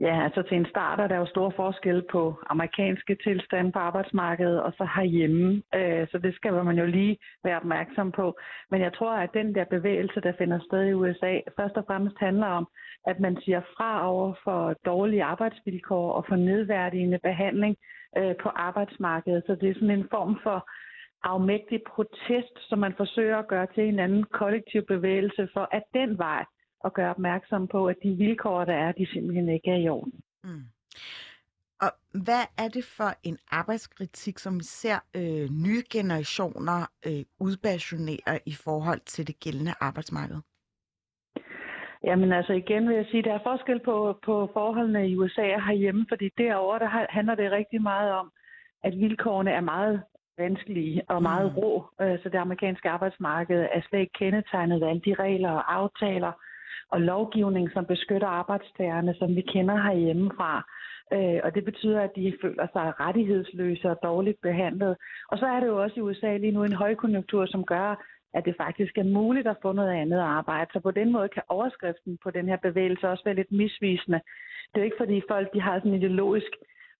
[0.00, 4.62] Ja, altså til en start er der jo store forskel på amerikanske tilstande på arbejdsmarkedet
[4.62, 5.62] og så herhjemme.
[5.74, 8.38] Øh, så det skal man jo lige være opmærksom på.
[8.70, 12.16] Men jeg tror, at den der bevægelse, der finder sted i USA, først og fremmest
[12.18, 12.68] handler om,
[13.06, 17.76] at man siger fra over for dårlige arbejdsvilkår og for nedværdigende behandling
[18.18, 19.42] øh, på arbejdsmarkedet.
[19.46, 20.68] Så det er sådan en form for
[21.22, 26.18] afmægtig protest, som man forsøger at gøre til en anden kollektiv bevægelse for, at den
[26.18, 26.44] vej
[26.80, 30.20] og gøre opmærksom på, at de vilkår, der er, de simpelthen ikke er i orden.
[30.44, 30.64] Mm.
[31.80, 31.90] Og
[32.24, 38.54] hvad er det for en arbejdskritik, som vi ser øh, nye generationer øh, udbasionere i
[38.64, 40.36] forhold til det gældende arbejdsmarked?
[42.04, 45.54] Jamen altså igen vil jeg sige, at der er forskel på, på forholdene i USA
[45.54, 48.32] og herhjemme, fordi derovre der handler det rigtig meget om,
[48.84, 50.02] at vilkårene er meget
[50.38, 51.58] vanskelige og meget mm.
[51.58, 51.90] rå.
[52.00, 56.32] Øh, så det amerikanske arbejdsmarked er slet ikke kendetegnet af alle de regler og aftaler,
[56.90, 60.52] og lovgivning, som beskytter arbejdstagerne, som vi kender herhjemmefra.
[61.12, 64.96] Øh, og det betyder, at de føler sig rettighedsløse og dårligt behandlet.
[65.28, 68.44] Og så er det jo også i USA lige nu en højkonjunktur, som gør, at
[68.44, 70.70] det faktisk er muligt at få noget andet arbejde.
[70.72, 74.20] Så på den måde kan overskriften på den her bevægelse også være lidt misvisende.
[74.68, 76.52] Det er jo ikke fordi folk de har sådan en ideologisk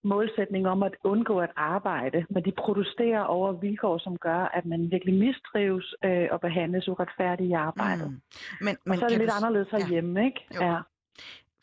[0.05, 4.91] målsætning om at undgå at arbejde, men de protesterer over vilkår, som gør, at man
[4.91, 8.11] virkelig mistrives øh, og behandles uretfærdigt i arbejdet.
[8.11, 8.21] Mm.
[8.61, 9.37] Men, men og så er det lidt du...
[9.37, 10.27] anderledes herhjemme, ja.
[10.27, 10.41] ikke?
[10.55, 10.61] Jo.
[10.63, 10.81] Ja.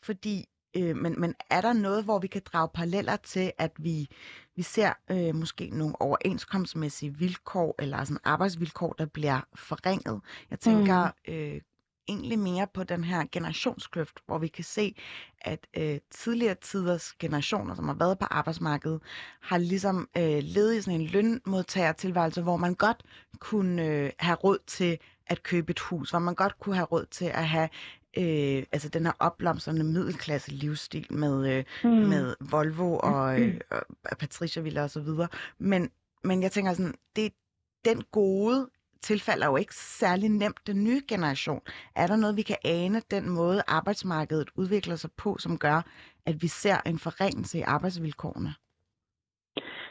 [0.02, 0.44] Fordi,
[0.76, 4.08] øh, men, men er der noget, hvor vi kan drage paralleller til, at vi,
[4.56, 10.20] vi ser øh, måske nogle overenskomstmæssige vilkår, eller sådan arbejdsvilkår, der bliver forringet?
[10.50, 11.34] Jeg tænker, mm.
[11.34, 11.60] øh,
[12.08, 14.94] egentlig mere på den her generationskløft, hvor vi kan se,
[15.40, 19.02] at øh, tidligere tiders generationer, som har været på arbejdsmarkedet,
[19.40, 23.02] har ligesom øh, levet i sådan en lønmodtagertilværelse, hvor man godt
[23.38, 27.06] kunne øh, have råd til at købe et hus, hvor man godt kunne have råd
[27.10, 27.68] til at have
[28.18, 31.90] øh, altså den her opblomstrende middelklasse livsstil med, øh, mm.
[31.90, 33.60] med Volvo og, øh,
[34.10, 35.28] og Patricia Villa og så videre.
[35.58, 35.90] Men,
[36.24, 37.32] men jeg tænker sådan, det
[37.84, 38.68] den gode
[39.02, 41.60] tilfalder jo ikke særlig nemt den nye generation.
[41.96, 45.82] Er der noget, vi kan ane den måde, arbejdsmarkedet udvikler sig på, som gør,
[46.26, 48.54] at vi ser en forringelse i arbejdsvilkårene?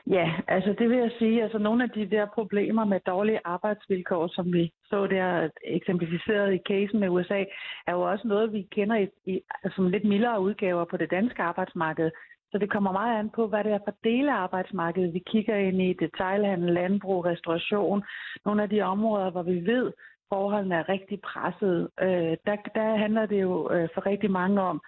[0.07, 4.27] Ja, altså det vil jeg sige, altså nogle af de der problemer med dårlige arbejdsvilkår,
[4.27, 7.43] som vi så der eksemplificeret i casen med USA,
[7.87, 9.41] er jo også noget, vi kender i, i
[9.75, 12.11] som lidt mildere udgaver på det danske arbejdsmarked.
[12.55, 15.13] Så det kommer meget an på, hvad det er for dele af arbejdsmarkedet.
[15.13, 18.03] Vi kigger ind i detailhandel, landbrug, restauration.
[18.45, 19.91] Nogle af de områder, hvor vi ved,
[20.29, 21.89] forholdene er rigtig presset.
[22.01, 24.81] Øh, der, der handler det jo øh, for rigtig mange om,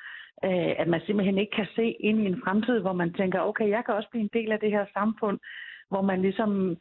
[0.45, 3.69] øh, at man simpelthen ikke kan se ind i en fremtid, hvor man tænker, okay,
[3.69, 5.39] jeg kan også blive en del af det her samfund,
[5.89, 6.77] hvor man ligesom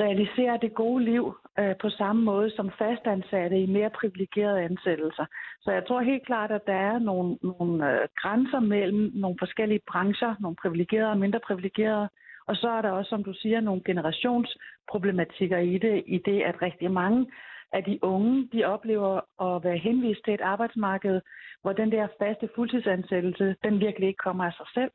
[0.00, 5.26] realisere det gode liv øh, på samme måde som fastansatte i mere privilegerede ansættelser.
[5.60, 9.80] Så jeg tror helt klart, at der er nogle, nogle øh, grænser mellem nogle forskellige
[9.90, 12.08] brancher, nogle privilegerede og mindre privilegerede,
[12.46, 16.62] og så er der også, som du siger, nogle generationsproblematikker i det, i det, at
[16.62, 17.26] rigtig mange
[17.72, 21.20] af de unge, de oplever at være henvist til et arbejdsmarked,
[21.62, 24.90] hvor den der faste fuldtidsansættelse, den virkelig ikke kommer af sig selv.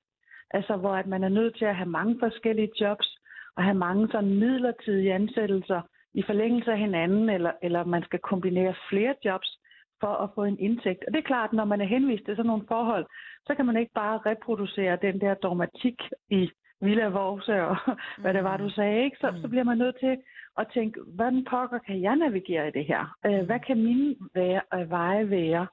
[0.52, 3.20] Altså hvor at man er nødt til at have mange forskellige jobs,
[3.58, 5.82] at have mange sådan midlertidige ansættelser
[6.14, 9.60] i forlængelse af hinanden, eller, eller man skal kombinere flere jobs
[10.00, 11.04] for at få en indtægt.
[11.08, 13.06] Og det er klart, når man er henvist til sådan nogle forhold,
[13.48, 16.50] så kan man ikke bare reproducere den der dogmatik i
[16.82, 17.78] Villa Vorse og
[18.22, 19.04] hvad det var, du sagde.
[19.04, 19.18] Ikke?
[19.22, 20.18] Så, så bliver man nødt til
[20.58, 23.18] at tænke, hvordan pokker kan jeg navigere i det her?
[23.26, 25.68] Øh, hvad kan mine være, øh, veje være?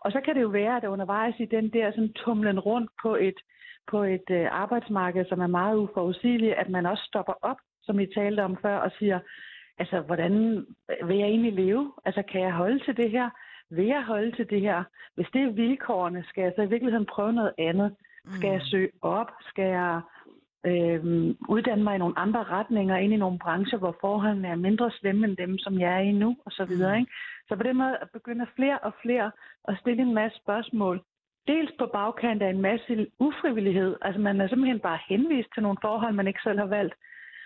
[0.00, 3.14] Og så kan det jo være, at undervejs i den der sådan tumlen rundt på
[3.14, 3.38] et,
[3.90, 8.06] på et øh, arbejdsmarked, som er meget uforudsigeligt, at man også stopper op, som I
[8.06, 9.18] talte om før, og siger,
[9.78, 10.32] altså, hvordan
[11.04, 11.92] vil jeg egentlig leve?
[12.04, 13.30] Altså, kan jeg holde til det her?
[13.70, 14.84] Vil jeg holde til det her?
[15.14, 17.94] Hvis det er vilkårene, skal jeg så i virkeligheden prøve noget andet?
[18.28, 19.30] Skal jeg søge op?
[19.40, 20.00] Skal jeg
[20.66, 21.04] øh,
[21.48, 25.26] uddanne mig i nogle andre retninger, ind i nogle brancher, hvor forholdene er mindre slemme
[25.26, 26.98] end dem, som jeg er i nu, og så videre.
[26.98, 27.12] Ikke?
[27.48, 29.30] Så på den måde begynder flere og flere
[29.68, 31.02] at stille en masse spørgsmål.
[31.46, 35.78] Dels på bagkant af en masse ufrivillighed, altså man er simpelthen bare henvist til nogle
[35.80, 36.94] forhold, man ikke selv har valgt.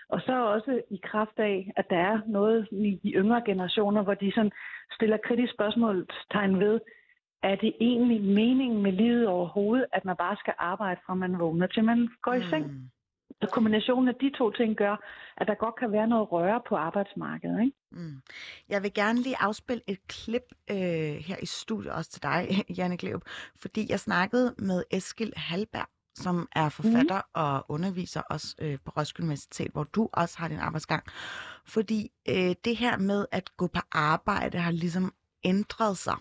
[0.09, 4.13] Og så også i kraft af, at der er noget i de yngre generationer, hvor
[4.13, 4.51] de sådan
[4.91, 6.79] stiller kritisk spørgsmålstegn ved,
[7.43, 11.67] er det egentlig meningen med livet overhovedet, at man bare skal arbejde fra man vågner
[11.67, 12.65] til man går i seng?
[12.67, 12.89] Mm.
[13.41, 14.95] Så kombinationen af de to ting gør,
[15.37, 17.61] at der godt kan være noget røre på arbejdsmarkedet.
[17.61, 17.77] Ikke?
[17.91, 18.21] Mm.
[18.69, 20.77] Jeg vil gerne lige afspille et klip øh,
[21.27, 22.47] her i studiet også til dig,
[22.77, 23.21] Janne Gleup,
[23.55, 27.41] fordi jeg snakkede med Eskil Halberg, som er forfatter mm.
[27.41, 31.03] og underviser også øh, på Roskilde Universitet, hvor du også har din arbejdsgang.
[31.65, 36.15] Fordi øh, det her med at gå på arbejde har ligesom ændret sig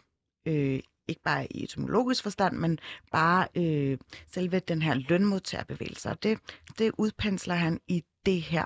[0.47, 2.79] øh, ikke bare i etymologisk forstand, men
[3.13, 6.09] bare øh, selve den her lønmodtagerbevægelse.
[6.09, 6.33] Og det,
[6.79, 8.65] det udpensler han i det her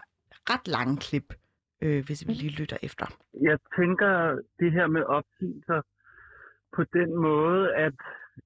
[0.51, 1.29] ret lange klip,
[1.83, 3.07] øh, hvis vi lige lytter efter.
[3.51, 4.13] Jeg tænker
[4.61, 5.81] det her med opsigelser
[6.77, 7.99] på den måde, at,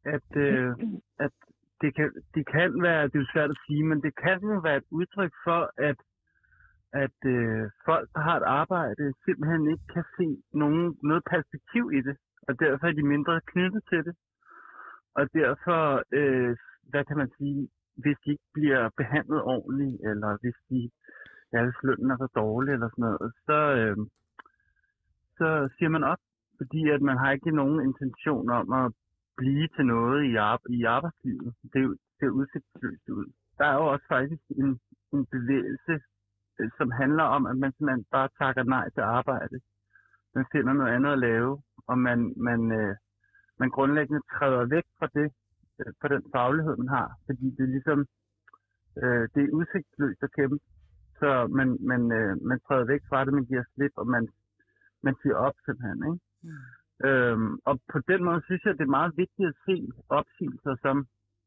[0.05, 0.71] at, øh,
[1.19, 1.35] at
[1.81, 4.77] det, kan, det kan være, det er svært at sige, men det kan jo være
[4.77, 5.97] et udtryk for, at
[7.05, 10.29] at øh, folk, der har et arbejde, simpelthen ikke kan se
[10.63, 12.17] nogen, noget perspektiv i det
[12.49, 14.17] og derfor er de mindre knyttet til det.
[15.15, 16.57] Og derfor, øh,
[16.91, 20.91] hvad kan man sige, hvis de ikke bliver behandlet ordentligt, eller hvis de,
[21.53, 23.97] ja, hvis lønnen er så dårlig, eller sådan noget, så, øh,
[25.39, 26.19] så siger man op,
[26.57, 28.93] fordi at man har ikke nogen intention om at
[29.37, 31.55] blive til noget i, ar- i arbejdslivet.
[31.73, 33.27] Det ser udsigtsløst ud.
[33.59, 34.81] Der er jo også faktisk en,
[35.13, 35.95] en bevægelse,
[36.59, 39.61] øh, som handler om, at man simpelthen bare takker nej til arbejde.
[40.35, 42.95] Man finder noget andet at lave og man, man, øh,
[43.61, 45.29] man grundlæggende træder væk fra det,
[45.81, 47.99] øh, fra den faglighed, man har, fordi det er ligesom,
[49.03, 50.59] øh, det er udsigtsløst at kæmpe,
[51.21, 54.29] så man, man, øh, man træder væk fra det, man giver slip, og man,
[55.03, 56.25] man siger op simpelthen, ikke?
[56.43, 56.51] Mm.
[57.05, 59.77] Øhm, og på den måde synes jeg, det er meget vigtigt at se
[60.09, 61.07] opsigelser som,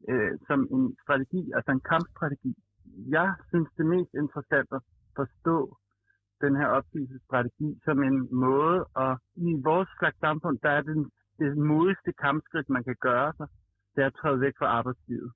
[0.09, 2.53] øh, som en strategi, altså en kampstrategi.
[3.17, 4.81] Jeg synes, det mest interessant at
[5.15, 5.77] forstå
[6.41, 10.95] den her opgivelsesstrategi som en måde, og i vores slags samfund, der er det
[11.39, 13.47] det modigste kampskridt, man kan gøre sig,
[13.95, 15.31] det er at træde væk fra arbejdslivet.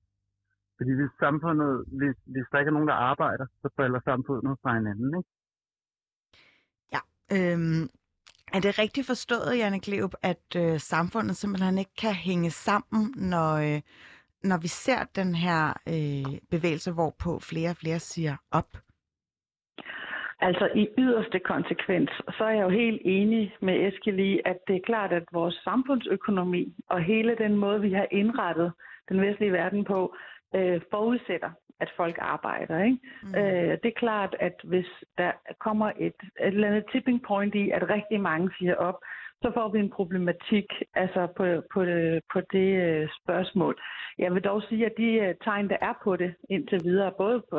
[0.76, 4.74] Fordi hvis samfundet, hvis, hvis der ikke er nogen, der arbejder, så falder samfundet fra
[4.78, 5.30] hinanden, ikke?
[6.94, 7.00] Ja,
[7.36, 7.82] øhm,
[8.52, 13.52] er det rigtigt forstået, Janne Gleup, at øh, samfundet simpelthen ikke kan hænge sammen, når,
[13.54, 13.80] øh,
[14.42, 18.70] når vi ser den her øh, bevægelse, hvorpå flere og flere siger op?
[20.40, 24.76] Altså i yderste konsekvens, så er jeg jo helt enig med Eskil i, at det
[24.76, 28.72] er klart, at vores samfundsøkonomi og hele den måde, vi har indrettet
[29.08, 30.16] den vestlige verden på,
[30.54, 32.84] øh, forudsætter, at folk arbejder.
[32.84, 32.98] Ikke?
[33.22, 33.34] Mm.
[33.34, 34.86] Øh, det er klart, at hvis
[35.18, 38.98] der kommer et, et eller andet tipping point i, at rigtig mange siger op,
[39.42, 41.80] så får vi en problematik altså på, på,
[42.32, 43.82] på det uh, spørgsmål.
[44.18, 47.42] Jeg vil dog sige, at de uh, tegn, der er på det indtil videre, både
[47.50, 47.58] på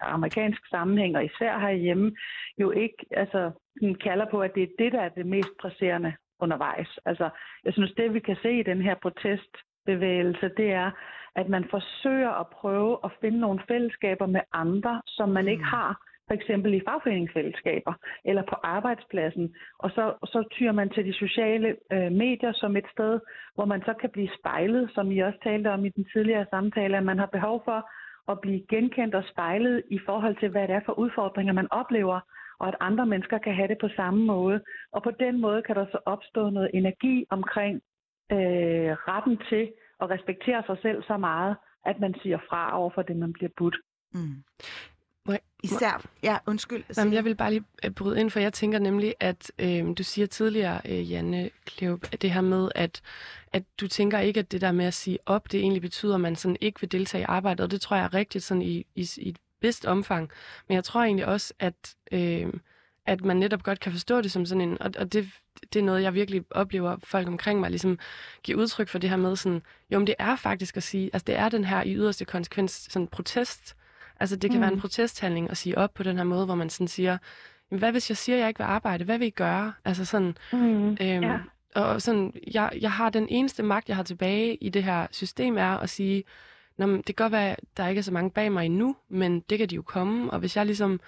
[0.00, 2.12] amerikansk sammenhæng og især herhjemme,
[2.60, 3.50] jo ikke altså,
[4.00, 6.98] kalder på, at det er det, der er det mest presserende undervejs.
[7.04, 7.30] Altså,
[7.64, 10.90] jeg synes, det vi kan se i den her protestbevægelse, det er,
[11.36, 15.70] at man forsøger at prøve at finde nogle fællesskaber med andre, som man ikke mm.
[15.76, 21.12] har for eksempel i fagforeningsfællesskaber eller på arbejdspladsen, og så, så tyrer man til de
[21.12, 23.20] sociale øh, medier som et sted,
[23.54, 26.96] hvor man så kan blive spejlet, som I også talte om i den tidligere samtale,
[26.96, 27.90] at man har behov for
[28.32, 32.20] at blive genkendt og spejlet i forhold til, hvad det er for udfordringer, man oplever,
[32.60, 34.60] og at andre mennesker kan have det på samme måde.
[34.92, 37.74] Og på den måde kan der så opstå noget energi omkring
[38.32, 43.02] øh, retten til at respektere sig selv så meget, at man siger fra over for
[43.02, 43.76] det, man bliver budt.
[44.14, 44.42] Mm.
[45.62, 46.84] Især, ja, undskyld.
[46.96, 50.02] Jamen, jeg vil bare lige øh, bryde ind, for jeg tænker nemlig, at øh, du
[50.02, 53.00] siger tidligere, øh, Janne Kleup, at det her med, at,
[53.52, 56.20] at du tænker ikke, at det der med at sige op, det egentlig betyder, at
[56.20, 58.86] man sådan ikke vil deltage i arbejdet, og det tror jeg er rigtigt sådan i,
[58.94, 60.30] i, i et vist omfang.
[60.68, 62.52] Men jeg tror egentlig også, at, øh,
[63.06, 65.28] at man netop godt kan forstå det som sådan en, og, og det,
[65.72, 67.98] det er noget, jeg virkelig oplever folk omkring mig, ligesom
[68.42, 71.24] give udtryk for det her med sådan, jo, men det er faktisk at sige, altså
[71.24, 73.76] det er den her i yderste konsekvens sådan protest.
[74.20, 74.62] Altså det kan mm.
[74.62, 77.18] være en protesthandling at sige op på den her måde, hvor man sådan siger,
[77.70, 79.04] hvad hvis jeg siger, at jeg ikke vil arbejde?
[79.04, 79.72] Hvad vil I gøre?
[79.84, 80.88] Altså sådan, mm.
[80.88, 81.38] øhm, ja.
[81.74, 85.58] og sådan, jeg, jeg har den eneste magt, jeg har tilbage i det her system,
[85.58, 86.24] er at sige,
[86.78, 89.40] Nå, det kan godt være, at der ikke er så mange bag mig endnu, men
[89.40, 91.00] det kan de jo komme, og hvis jeg ligesom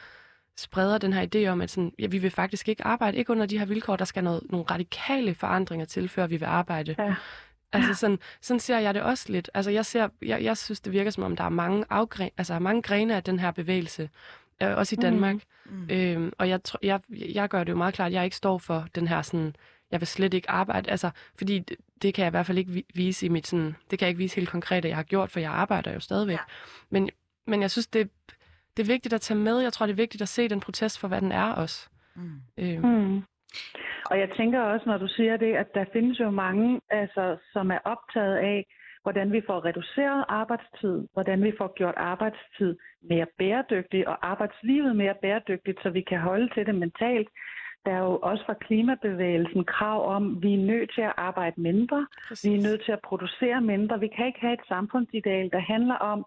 [0.56, 3.46] spreder den her idé om, at sådan, ja, vi vil faktisk ikke arbejde, ikke under
[3.46, 6.94] de her vilkår, der skal noget, nogle radikale forandringer til, før vi vil arbejde.
[6.98, 7.14] Ja.
[7.72, 9.50] Altså sådan, sådan ser jeg det også lidt.
[9.54, 12.58] Altså jeg, ser, jeg, jeg synes, det virker som om, der er mange, afgren, altså
[12.58, 14.10] mange grene af den her bevægelse,
[14.62, 15.34] øh, også i Danmark.
[15.34, 15.76] Mm.
[15.76, 15.90] Mm.
[15.90, 18.86] Øhm, og jeg, jeg, jeg gør det jo meget klart, at jeg ikke står for
[18.94, 19.56] den her sådan,
[19.90, 22.84] jeg vil slet ikke arbejde, altså, fordi det, det kan jeg i hvert fald ikke
[22.94, 25.30] vise i mit sådan, det kan jeg ikke vise helt konkret, at jeg har gjort,
[25.30, 26.34] for jeg arbejder jo stadigvæk.
[26.34, 26.42] Ja.
[26.90, 27.10] Men,
[27.46, 28.10] men jeg synes, det,
[28.76, 29.58] det er vigtigt at tage med.
[29.58, 31.88] Jeg tror, det er vigtigt at se den protest for, hvad den er også.
[32.14, 32.30] Mm.
[32.58, 32.86] Øhm.
[32.86, 33.22] Mm.
[34.10, 37.70] Og jeg tænker også, når du siger det, at der findes jo mange, altså, som
[37.70, 38.66] er optaget af,
[39.02, 45.14] hvordan vi får reduceret arbejdstid, hvordan vi får gjort arbejdstid mere bæredygtig og arbejdslivet mere
[45.22, 47.28] bæredygtigt, så vi kan holde til det mentalt.
[47.84, 51.60] Der er jo også fra klimabevægelsen krav om, at vi er nødt til at arbejde
[51.60, 52.50] mindre, Præcis.
[52.50, 54.00] vi er nødt til at producere mindre.
[54.00, 56.26] Vi kan ikke have et samfundsideal, der handler om,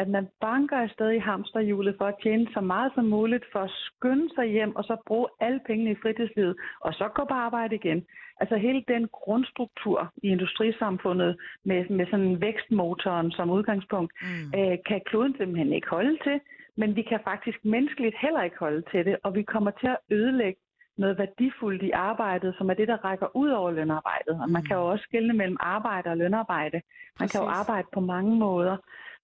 [0.00, 3.70] at man banker afsted i hamsterhjulet for at tjene så meget som muligt, for at
[3.86, 7.74] skynde sig hjem, og så bruge alle pengene i fritidslivet, og så gå på arbejde
[7.74, 8.06] igen.
[8.40, 14.58] Altså hele den grundstruktur i industrisamfundet med, med sådan vækstmotoren som udgangspunkt, mm.
[14.58, 16.40] øh, kan kloden simpelthen ikke holde til,
[16.76, 19.98] men vi kan faktisk menneskeligt heller ikke holde til det, og vi kommer til at
[20.10, 20.60] ødelægge
[20.98, 24.36] noget værdifuldt i arbejdet, som er det, der rækker ud over lønarbejdet.
[24.42, 24.66] Og man mm.
[24.66, 26.76] kan jo også skille mellem arbejde og lønarbejde.
[26.76, 26.82] Man
[27.18, 27.32] Præcis.
[27.32, 28.76] kan jo arbejde på mange måder.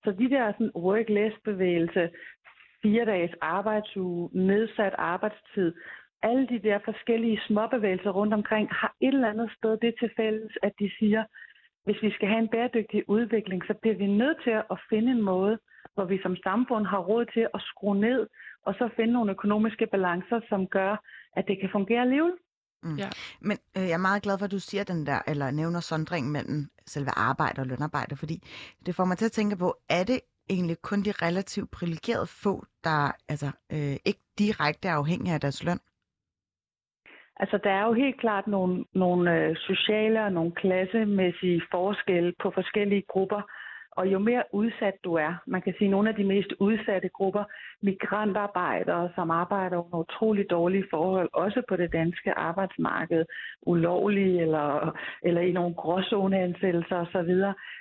[0.06, 2.10] Så de der sådan work-less-bevægelse,
[2.82, 5.74] fire dages arbejdsuge, nedsat arbejdstid,
[6.22, 10.52] alle de der forskellige småbevægelser rundt omkring har et eller andet sted det til fælles,
[10.62, 11.24] at de siger,
[11.84, 15.22] hvis vi skal have en bæredygtig udvikling, så bliver vi nødt til at finde en
[15.22, 15.58] måde,
[15.94, 18.26] hvor vi som samfund har råd til at skrue ned,
[18.66, 20.96] og så finde nogle økonomiske balancer, som gør,
[21.36, 22.32] at det kan fungere alligevel.
[22.86, 22.96] Mm.
[22.96, 23.08] Ja.
[23.40, 26.30] Men øh, jeg er meget glad for, at du siger den der, eller nævner sondring
[26.30, 28.42] mellem selve arbejde og lønarbejde, fordi
[28.86, 30.20] det får mig til at tænke på, er det
[30.50, 35.64] egentlig kun de relativt privilegerede få, der altså, øh, ikke direkte er afhængige af deres
[35.64, 35.80] løn?
[37.40, 42.50] Altså, der er jo helt klart nogle, nogle øh, sociale og nogle klassemæssige forskelle på
[42.54, 43.42] forskellige grupper,
[43.96, 47.44] og jo mere udsat du er, man kan sige, nogle af de mest udsatte grupper,
[47.82, 53.24] migrantarbejdere, som arbejder under utrolig dårlige forhold, også på det danske arbejdsmarked,
[53.62, 57.32] ulovlige eller, eller i nogle gråzoneansættelser osv.,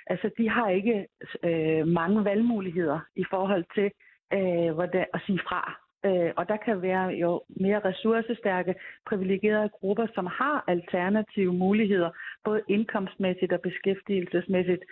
[0.06, 1.06] altså de har ikke
[1.42, 3.90] øh, mange valgmuligheder i forhold til
[4.32, 5.86] øh, hvordan, at sige fra.
[6.06, 8.74] Øh, og der kan være jo mere ressourcestærke,
[9.06, 12.10] privilegerede grupper, som har alternative muligheder,
[12.44, 14.82] både indkomstmæssigt og beskæftigelsesmæssigt,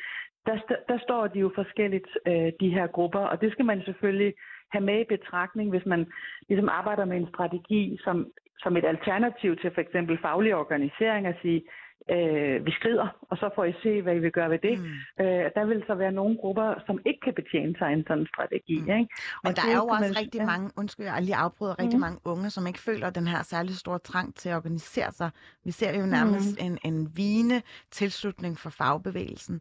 [0.46, 0.56] der,
[0.88, 4.34] der står de jo forskelligt, øh, de her grupper, og det skal man selvfølgelig
[4.72, 6.06] have med i betragtning, hvis man
[6.48, 8.16] ligesom arbejder med en strategi som,
[8.58, 11.62] som et alternativ til for eksempel faglig organisering, at sige,
[12.10, 14.78] øh, vi skrider, og så får I se, hvad I vil gøre ved det.
[14.78, 15.24] Mm.
[15.24, 18.78] Øh, der vil så være nogle grupper, som ikke kan betjene sig en sådan strategi.
[18.80, 18.88] Mm.
[18.98, 19.08] Ikke?
[19.42, 22.06] Men og der er jo også man, rigtig mange, undskyld, jeg lige afbryder, rigtig mm.
[22.06, 25.30] mange unge, som ikke føler den her særlig store trang til at organisere sig.
[25.64, 26.66] Vi ser jo nærmest mm.
[26.66, 29.60] en, en vigende tilslutning for fagbevægelsen.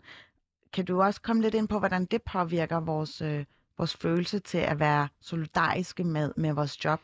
[0.73, 3.45] Kan du også komme lidt ind på, hvordan det påvirker vores, øh,
[3.77, 6.99] vores følelse til at være solidariske med, med vores job?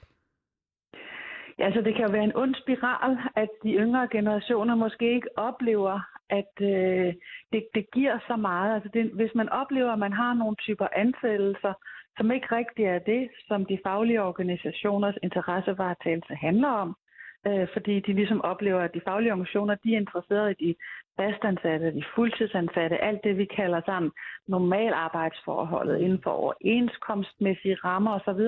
[1.59, 5.29] Ja, altså det kan jo være en ond spiral, at de yngre generationer måske ikke
[5.37, 7.13] oplever, at øh,
[7.51, 8.75] det, det giver så meget.
[8.75, 11.73] Altså det, hvis man oplever, at man har nogle typer ansættelser,
[12.17, 16.95] som ikke rigtig er det, som de faglige organisationers interessevaretagelse handler om,
[17.47, 20.75] øh, fordi de ligesom oplever, at de faglige organisationer de er interesserede i de
[21.19, 24.11] fastansatte, de fuldtidsansatte, alt det, vi kalder sammen
[24.47, 28.41] normalarbejdsforholdet inden for overenskomstmæssige rammer osv.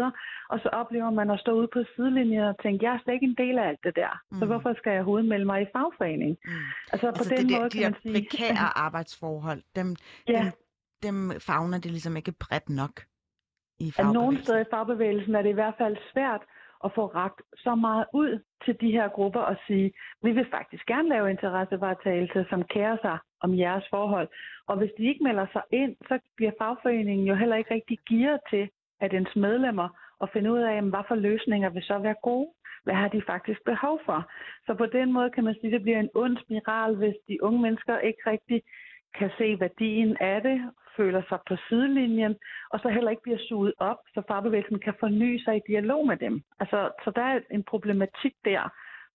[0.49, 3.25] Og så oplever man at stå ude på sidelinjen og tænke, jeg er slet ikke
[3.33, 4.39] en del af alt det der, mm.
[4.39, 6.37] så hvorfor skal jeg hovedmelde mig i fagforening?
[6.45, 6.51] Mm.
[6.91, 8.13] Altså, altså på den de måde de kan man sige...
[8.13, 9.95] prekære arbejdsforhold, dem,
[10.27, 10.33] ja.
[10.33, 10.51] dem,
[11.03, 12.95] dem fagner det ligesom ikke bredt nok
[13.79, 14.07] i fagbevægelsen.
[14.07, 16.41] At nogle steder i fagbevægelsen er det i hvert fald svært
[16.83, 20.85] at få ragt så meget ud til de her grupper og sige, vi vil faktisk
[20.85, 24.27] gerne lave interessevaretagelse, som kærer sig om jeres forhold.
[24.67, 28.39] Og hvis de ikke melder sig ind, så bliver fagforeningen jo heller ikke rigtig gearet
[28.49, 28.69] til,
[29.01, 32.49] at ens medlemmer og finde ud af, hvad for løsninger vil så være gode.
[32.83, 34.31] Hvad har de faktisk behov for?
[34.65, 37.43] Så på den måde kan man sige, at det bliver en ond spiral, hvis de
[37.43, 38.61] unge mennesker ikke rigtig
[39.17, 42.35] kan se værdien af det, føler sig på sidelinjen,
[42.69, 46.17] og så heller ikke bliver suget op, så fagbevægelsen kan forny sig i dialog med
[46.17, 46.43] dem.
[46.59, 48.63] Altså, så der er en problematik der,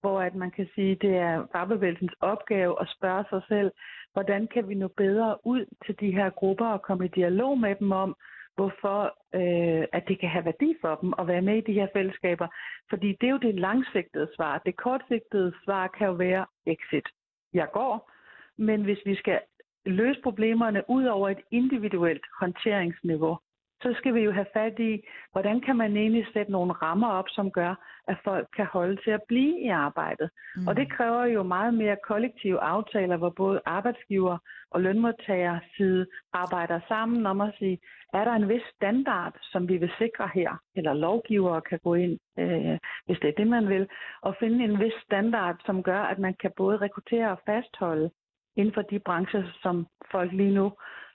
[0.01, 3.71] hvor at man kan sige, det er fagbevægelsens opgave at spørge sig selv,
[4.13, 7.75] hvordan kan vi nå bedre ud til de her grupper og komme i dialog med
[7.75, 8.17] dem om,
[8.55, 9.01] hvorfor
[9.35, 12.49] øh, at det kan have værdi for dem at være med i de her fællesskaber.
[12.91, 14.63] Fordi det er jo det langsigtede svar.
[14.67, 17.09] Det kortsigtede svar kan jo være exit.
[17.53, 18.11] Jeg går,
[18.59, 19.41] men hvis vi skal
[19.87, 23.39] løse problemerne ud over et individuelt håndteringsniveau,
[23.83, 27.29] så skal vi jo have fat i, hvordan kan man egentlig sætte nogle rammer op,
[27.29, 27.75] som gør,
[28.09, 30.31] at folk kan holde til at blive i arbejdet.
[30.57, 30.69] Mm.
[30.69, 34.39] Og det kræver jo meget mere kollektive aftaler, hvor både arbejdsgiver
[34.71, 37.79] og lønmodtager side arbejder sammen om at sige,
[38.13, 42.19] er der en vis standard, som vi vil sikre her, eller lovgivere kan gå ind,
[42.39, 43.89] øh, hvis det er det, man vil,
[44.23, 48.11] og finde en vis standard, som gør, at man kan både rekruttere og fastholde
[48.57, 50.73] inden for de brancher, som folk lige nu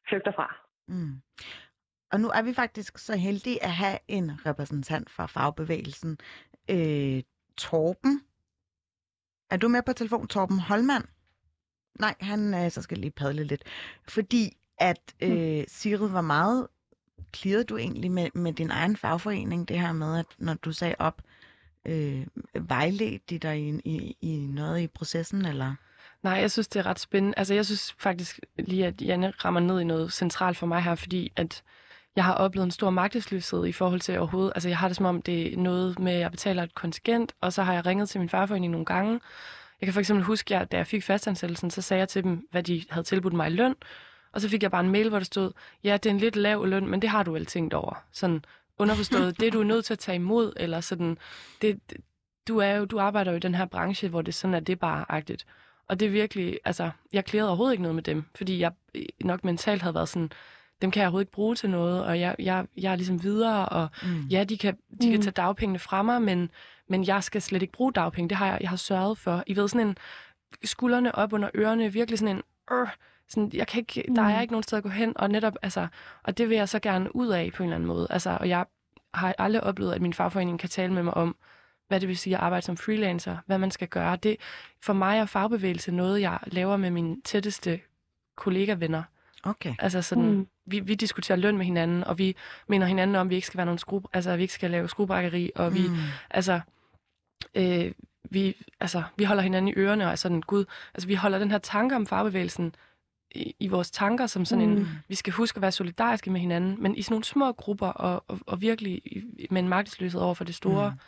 [0.09, 0.55] flygter fra.
[0.87, 1.21] Mm.
[2.11, 6.17] Og nu er vi faktisk så heldige at have en repræsentant fra fagbevægelsen.
[6.69, 7.23] Øh,
[7.57, 8.21] Torben.
[9.49, 11.03] Er du med på telefon, Torben Holmand?
[11.99, 13.63] Nej, han øh, så skal lige padle lidt.
[14.07, 16.67] Fordi at øh, Sigrid var meget...
[17.33, 20.95] Klirrede du egentlig med, med din egen fagforening, det her med, at når du sagde
[20.99, 21.21] op,
[21.85, 25.75] øh, vejledte de dig i, i, i noget i processen, eller?
[26.24, 27.34] Nej, jeg synes, det er ret spændende.
[27.38, 30.95] Altså, jeg synes faktisk lige, at Janne rammer ned i noget centralt for mig her,
[30.95, 31.63] fordi at
[32.15, 34.51] jeg har oplevet en stor magtesløshed i forhold til overhovedet.
[34.55, 37.34] Altså, jeg har det som om, det er noget med, at jeg betaler et kontingent,
[37.41, 39.19] og så har jeg ringet til min farforening nogle gange.
[39.82, 42.47] Jeg kan for eksempel huske, at da jeg fik fastansættelsen, så sagde jeg til dem,
[42.51, 43.76] hvad de havde tilbudt mig i løn.
[44.34, 45.51] Og så fik jeg bare en mail, hvor der stod,
[45.84, 48.03] ja, det er en lidt lav løn, men det har du vel tænkt over.
[48.11, 48.45] Sådan
[48.78, 51.17] underforstået, det er du nødt til at tage imod, eller sådan,
[51.61, 51.80] det,
[52.47, 54.80] du, er jo, du arbejder jo i den her branche, hvor det sådan er, det
[54.80, 55.45] bare agtigt.
[55.91, 58.71] Og det er virkelig, altså, jeg klærede overhovedet ikke noget med dem, fordi jeg
[59.21, 60.31] nok mentalt havde været sådan,
[60.81, 63.69] dem kan jeg overhovedet ikke bruge til noget, og jeg, jeg, jeg er ligesom videre,
[63.69, 64.21] og mm.
[64.21, 65.11] ja, de kan, de mm.
[65.11, 66.51] kan tage dagpengene fra mig, men,
[66.87, 68.29] men jeg skal slet ikke bruge dagpenge.
[68.29, 69.43] Det har jeg, jeg har sørget for.
[69.47, 69.97] I ved, sådan en
[70.63, 72.87] skuldrene op under ørerne, virkelig sådan en, øh,
[73.29, 74.15] sådan, jeg kan ikke, mm.
[74.15, 75.87] der er ikke nogen sted at gå hen, og netop, altså,
[76.23, 78.07] og det vil jeg så gerne ud af på en eller anden måde.
[78.09, 78.65] Altså, og jeg
[79.13, 81.35] har aldrig oplevet, at min fagforening kan tale med mig om,
[81.91, 84.15] hvad det vil sige at arbejde som freelancer, hvad man skal gøre.
[84.15, 84.37] Det,
[84.81, 87.79] for mig er fagbevægelse noget, jeg laver med mine tætteste
[88.37, 89.03] kollegavenner.
[89.43, 89.75] Okay.
[89.79, 90.47] Altså sådan, mm.
[90.65, 92.35] vi, vi diskuterer løn med hinanden, og vi
[92.67, 94.89] mener hinanden om, at vi ikke skal være nogen skru, altså, vi ikke skal lave
[94.89, 95.95] skruebrækkeri, og vi, mm.
[96.29, 96.59] altså,
[97.55, 97.91] øh,
[98.29, 101.51] vi, altså, vi holder hinanden i ørerne, og er sådan, gud, altså, vi holder den
[101.51, 102.75] her tanke om fagbevægelsen
[103.35, 104.77] i, i vores tanker, som sådan mm.
[104.77, 107.87] en, vi skal huske at være solidariske med hinanden, men i sådan nogle små grupper,
[107.87, 109.01] og, og, og virkelig
[109.49, 110.99] med en magtesløshed over for det store, mm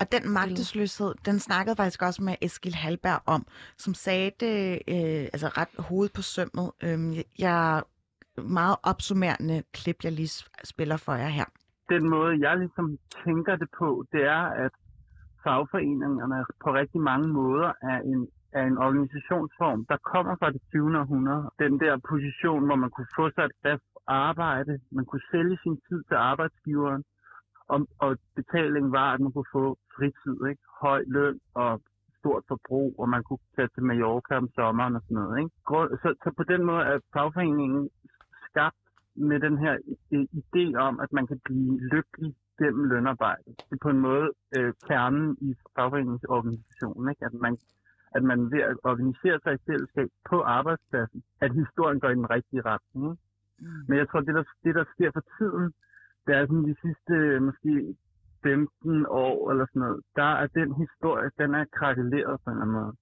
[0.00, 3.46] og den magtesløshed, den snakkede faktisk også med Eskil Halberg om,
[3.76, 4.56] som sagde det
[4.88, 6.70] øh, altså ret hoved på sømmet.
[6.82, 7.82] Øh, jeg
[8.42, 10.32] meget opsummerende klip, jeg lige
[10.64, 11.48] spiller for jer her.
[11.88, 14.72] Den måde, jeg ligesom tænker det på, det er, at
[15.44, 20.98] fagforeningerne på rigtig mange måder er en, er en organisationsform, der kommer fra det 20.
[21.00, 21.50] århundrede.
[21.58, 25.76] Den der position, hvor man kunne få sig et fast arbejde, man kunne sælge sin
[25.88, 27.02] tid til arbejdsgiveren,
[27.68, 30.62] og, og betalingen var, at man kunne få fritid, ikke?
[30.80, 31.82] høj løn og
[32.18, 35.38] stort forbrug, og man kunne tage til Mallorca om sommeren og sådan noget.
[35.38, 35.50] Ikke?
[36.02, 37.90] Så, så på den måde er fagforeningen
[38.50, 38.82] skabt
[39.14, 39.74] med den her
[40.20, 43.44] idé om, at man kan blive lykkelig gennem lønarbejde.
[43.46, 47.24] Det er på en måde øh, kernen i fagforeningsorganisationen, ikke?
[47.24, 47.58] At, man,
[48.16, 52.30] at man ved at organisere sig i fællesskab på arbejdspladsen, at historien går i den
[52.30, 53.02] rigtige retning.
[53.10, 53.22] Ikke?
[53.58, 53.84] Mm.
[53.88, 55.72] Men jeg tror, det der, det der sker for tiden,
[56.28, 57.72] det er sådan de sidste øh, måske
[58.42, 62.62] 15 år eller sådan noget, der er den historie, den er krakeleret på en eller
[62.62, 62.94] anden måde.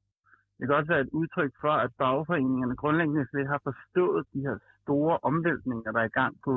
[0.59, 4.57] Det kan også være et udtryk for, at fagforeningerne grundlæggende slet har forstået de her
[4.83, 6.55] store omvæltninger, der er i gang på,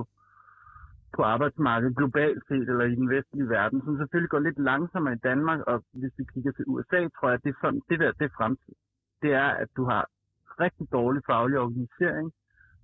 [1.16, 5.24] på arbejdsmarkedet globalt set eller i den vestlige verden, som selvfølgelig går lidt langsommere i
[5.30, 8.12] Danmark, og hvis vi kigger til USA, tror jeg, at det, er sådan, det der
[8.20, 8.76] det er fremtid.
[9.22, 10.04] Det er, at du har
[10.66, 12.32] rigtig dårlig faglig organisering,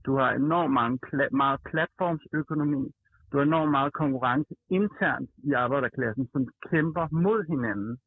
[0.05, 2.91] du har enormt mange pla- meget platformsøkonomi,
[3.31, 7.97] du har enormt meget konkurrence internt i arbejderklassen, som kæmper mod hinanden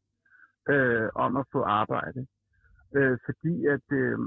[0.69, 2.27] øh, om at få arbejde.
[2.97, 4.19] Øh, fordi at, øh,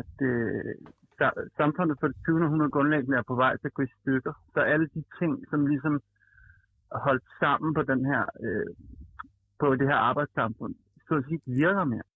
[0.00, 0.74] at øh,
[1.56, 2.44] samfundet for det 20.
[2.44, 4.32] århundrede grundlæggende er på vej til at gå i stykker.
[4.54, 6.00] Så alle de ting, som ligesom
[6.92, 8.66] holdt sammen på den her øh,
[9.60, 10.74] på det her arbejdssamfund,
[11.08, 12.08] så at sige, virker mere.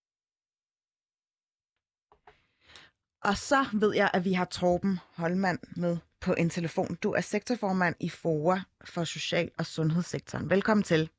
[3.28, 6.94] Og så ved jeg, at vi har Torben Holmand med på en telefon.
[7.02, 10.50] Du er sektorformand i FOA for Social- og Sundhedssektoren.
[10.50, 11.10] Velkommen til.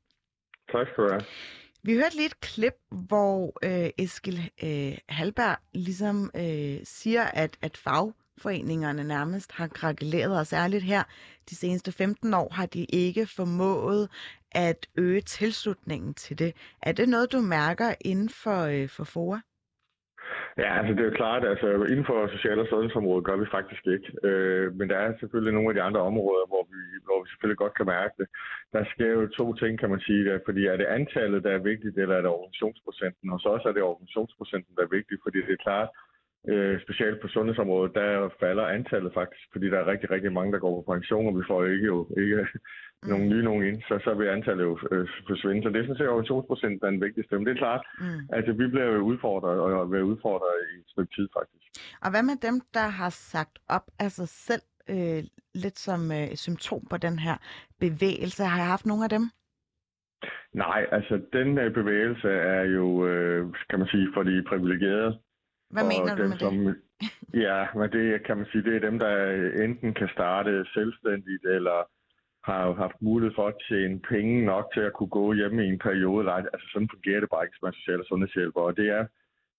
[0.72, 1.22] Tak skal du have.
[1.84, 7.76] Vi hørte lige et klip, hvor øh, Eskil øh, Halberg ligesom øh, siger, at, at
[7.76, 11.02] fagforeningerne nærmest har krakeleret, og særligt her
[11.50, 14.08] de seneste 15 år har de ikke formået
[14.50, 16.52] at øge tilslutningen til det.
[16.82, 19.38] Er det noget, du mærker inden for, øh, for FOA?
[20.62, 23.84] Ja, altså det er jo klart, altså inden for social- og sundhedsområdet gør vi faktisk
[23.94, 24.08] ikke.
[24.28, 27.62] Øh, men der er selvfølgelig nogle af de andre områder, hvor vi, hvor vi selvfølgelig
[27.64, 28.26] godt kan mærke det.
[28.74, 31.68] Der sker jo to ting, kan man sige, der, fordi er det antallet, der er
[31.70, 33.32] vigtigt, eller er det organisationsprocenten?
[33.32, 35.88] Og så også er det organisationsprocenten, der er vigtigt, fordi det er klart,
[36.48, 40.58] øh, specielt på sundhedsområdet, der falder antallet faktisk, fordi der er rigtig, rigtig mange, der
[40.58, 42.36] går på pension, og vi får ikke jo ikke
[43.02, 43.08] mm.
[43.10, 45.62] nogen nye nogen ind, så, så vil antallet jo øh, forsvinde.
[45.62, 47.36] Så det er sådan set organisationsprocent, der er den vigtigste.
[47.36, 48.20] Men det er klart, mm.
[48.32, 51.64] altså vi bliver jo udfordret, og vil udfordret i et stykke tid faktisk.
[52.04, 55.22] Og hvad med dem, der har sagt op af sig selv, øh,
[55.54, 57.36] lidt som øh, symptom på den her
[57.80, 58.42] bevægelse?
[58.44, 59.24] Har jeg haft nogle af dem?
[60.54, 65.18] Nej, altså den øh, bevægelse er jo, øh, kan man sige, for de privilegerede.
[65.72, 66.76] Hvad mener du med som, det?
[67.46, 69.14] Ja, men det kan man sige, det er dem, der
[69.64, 71.78] enten kan starte selvstændigt, eller
[72.44, 75.78] har haft mulighed for at tjene penge nok til at kunne gå hjemme i en
[75.78, 76.32] periode.
[76.32, 78.60] Altså sådan fungerer det bare ikke som social- og sundhedshjælper.
[78.60, 79.06] Og det er,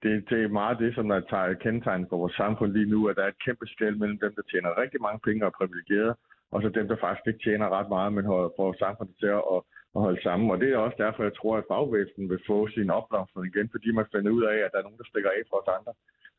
[0.04, 3.16] det, det er meget det, som der tager kendetegn for vores samfund lige nu, at
[3.16, 6.16] der er et kæmpe skæld mellem dem, der tjener rigtig mange penge og er privilegerede,
[6.52, 8.26] og så dem, der faktisk ikke tjener ret meget, men
[8.58, 9.60] får samfundet til at,
[9.96, 10.52] at holde sammen.
[10.52, 13.90] Og det er også derfor, jeg tror, at fagbevægelsen vil få sin opblomstring igen, fordi
[13.92, 15.94] man finder ud af, at der er nogen, der stikker af for os andre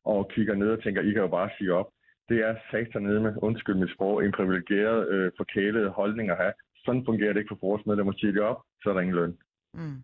[0.04, 1.88] og kigger ned og tænker, I kan jo bare sige op.
[2.28, 6.52] Det er satan med, undskyld mit sprog, en privilegeret, øh, forkælet holdning at have.
[6.84, 8.12] Sådan fungerer det ikke for vores medlemmer.
[8.12, 9.38] Siger de op, så er der ingen løn.
[9.74, 9.98] Mm.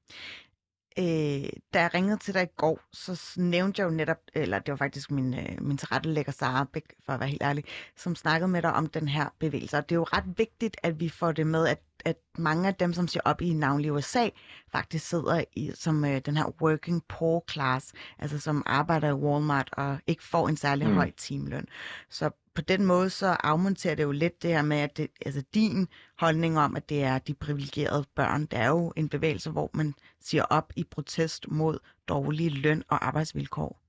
[0.99, 4.73] Øh, da jeg ringede til dig i går, så nævnte jeg jo netop, eller det
[4.73, 7.65] var faktisk min, øh, min tilrettelægger Sara Bæk, for at være helt ærlig,
[7.97, 9.77] som snakkede med dig om den her bevægelse.
[9.77, 12.75] Og det er jo ret vigtigt, at vi får det med, at at mange af
[12.75, 14.29] dem, som siger op i navnlig USA,
[14.73, 19.71] faktisk sidder i, som øh, den her working poor class, altså som arbejder i Walmart
[19.73, 20.95] og ikke får en særlig mm.
[20.95, 21.67] høj timeløn.
[22.11, 25.43] Så på den måde så afmonterer det jo lidt det her med, at det, altså
[25.55, 25.89] din
[26.21, 29.95] holdning om, at det er de privilegerede børn, det er jo en bevægelse, hvor man
[30.21, 31.79] siger op i protest mod
[32.09, 33.81] dårlige løn og arbejdsvilkår.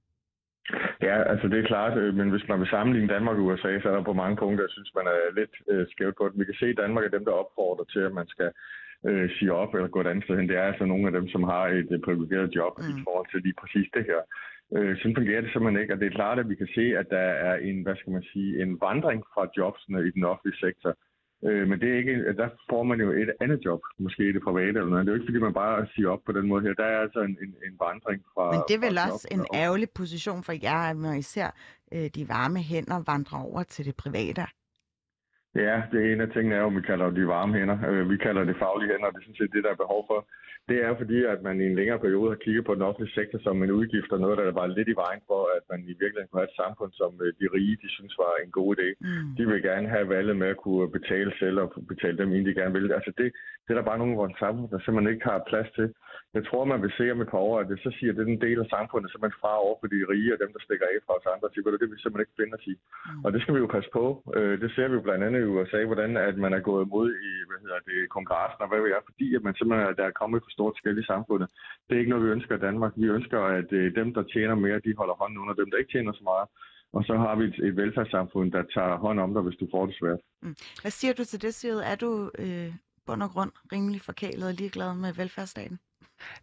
[1.07, 3.89] Ja, altså det er klart, øh, men hvis man vil sammenligne Danmark og USA, så
[3.89, 6.39] er der på mange punkter, jeg synes, man er lidt øh, skævt på det.
[6.39, 8.49] Vi kan se, at Danmark er dem, der opfordrer til, at man skal
[9.07, 10.49] øh, sige op eller gå et andet sted hen.
[10.49, 12.89] Det er altså nogle af dem, som har et, et privilegeret job mm.
[12.91, 14.21] i forhold til lige præcis det her.
[14.75, 17.07] Øh, sådan fungerer det simpelthen ikke, og det er klart, at vi kan se, at
[17.09, 20.91] der er en, hvad skal man sige, en vandring fra jobsene i den offentlige sektor.
[21.47, 24.43] Øh, men det er ikke, der får man jo et andet job, måske i det
[24.43, 25.05] private eller noget.
[25.05, 26.73] Det er jo ikke, fordi man bare siger op på den måde her.
[26.73, 28.51] Der er altså en, en, en vandring fra...
[28.51, 31.47] Men det er vel også en ærgerlig position for jer, at man især
[31.93, 34.41] øh, de varme hænder vandrer over til det private.
[35.55, 37.77] Ja, det ene af tingene er jo, at vi kalder de varme hænder.
[37.89, 40.01] Øh, vi kalder det faglige hænder, og det er sådan set det, der er behov
[40.09, 40.19] for.
[40.69, 43.39] Det er fordi, at man i en længere periode har kigget på den offentlige sektor
[43.39, 46.29] som en udgift, og noget, der var lidt i vejen for, at man i virkeligheden
[46.29, 48.87] kunne have et samfund, som øh, de rige, de synes var en god idé.
[49.05, 49.29] Mm.
[49.37, 52.59] De vil gerne have valget med at kunne betale selv og betale dem ind, de
[52.59, 52.93] gerne vil.
[52.97, 53.27] Altså det,
[53.63, 55.87] det er der bare nogle af vores samfund, der simpelthen ikke har plads til.
[56.37, 58.23] Jeg tror, man vil se om et par år, at det så siger, at det
[58.23, 60.85] er en del af samfundet, man fra over for de rige og dem, der stikker
[60.91, 61.47] af fra os andre.
[61.49, 62.75] Siger, det vil vi simpelthen ikke finde os i.
[62.75, 63.23] Mm.
[63.25, 64.03] Og det skal vi jo passe på.
[64.37, 67.09] Øh, det ser vi jo blandt andet i USA, hvordan at man er gået imod
[67.29, 70.19] i hvad hedder det, kongressen og hvad vi er, fordi at man simpelthen der er
[70.21, 71.47] kommet for stort skæld i samfundet.
[71.85, 72.93] Det er ikke noget, vi ønsker i Danmark.
[73.03, 75.93] Vi ønsker, at øh, dem, der tjener mere, de holder hånden under dem, der ikke
[75.95, 76.47] tjener så meget.
[76.95, 79.85] Og så har vi et, et velfærdssamfund, der tager hånd om dig, hvis du får
[79.85, 80.21] det svært.
[80.41, 80.55] Mm.
[80.81, 81.81] Hvad siger du til det, Sigrid?
[81.91, 82.69] Er du øh,
[83.05, 85.79] bund og grund rimelig forkælet og ligeglad med velfærdsstaten?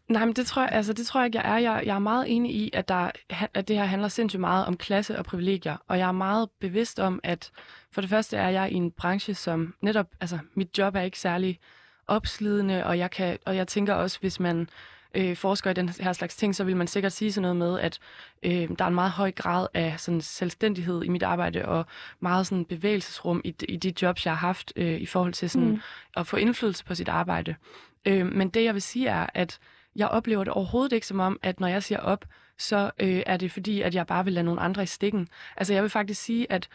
[0.08, 1.58] Nej, men det tror jeg, altså, det tror jeg ikke, jeg er.
[1.58, 3.10] Jeg, jeg er meget enig i, at, der,
[3.54, 5.76] at det her handler sindssygt meget om klasse og privilegier.
[5.88, 7.50] Og jeg er meget bevidst om, at
[7.92, 11.18] for det første er jeg i en branche, som netop, altså mit job er ikke
[11.18, 11.58] særlig
[12.06, 14.68] opslidende, og jeg, kan, og jeg tænker også, hvis man
[15.14, 17.80] øh, forsker i den her slags ting, så vil man sikkert sige sådan noget med,
[17.80, 17.98] at
[18.42, 21.86] øh, der er en meget høj grad af sådan selvstændighed i mit arbejde, og
[22.20, 25.68] meget sådan bevægelsesrum i, i de jobs, jeg har haft, øh, i forhold til sådan
[25.68, 25.80] mm.
[26.16, 27.54] at få indflydelse på sit arbejde.
[28.04, 29.58] Øh, men det, jeg vil sige, er, at
[29.96, 32.24] jeg oplever det overhovedet ikke som om, at når jeg siger op,
[32.58, 35.28] så øh, er det fordi, at jeg bare vil lade nogle andre i stikken.
[35.56, 36.68] Altså jeg vil faktisk sige, at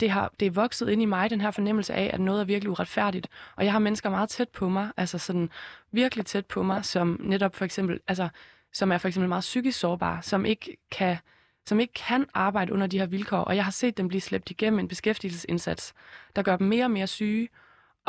[0.00, 2.44] det, har, det er vokset ind i mig, den her fornemmelse af, at noget er
[2.44, 3.28] virkelig uretfærdigt.
[3.56, 5.50] Og jeg har mennesker meget tæt på mig, altså sådan
[5.92, 8.28] virkelig tæt på mig, som netop for eksempel, altså,
[8.72, 11.16] som er for eksempel meget psykisk sårbare, som ikke kan
[11.66, 14.50] som ikke kan arbejde under de her vilkår, og jeg har set dem blive slæbt
[14.50, 15.94] igennem en beskæftigelsesindsats,
[16.36, 17.48] der gør dem mere og mere syge,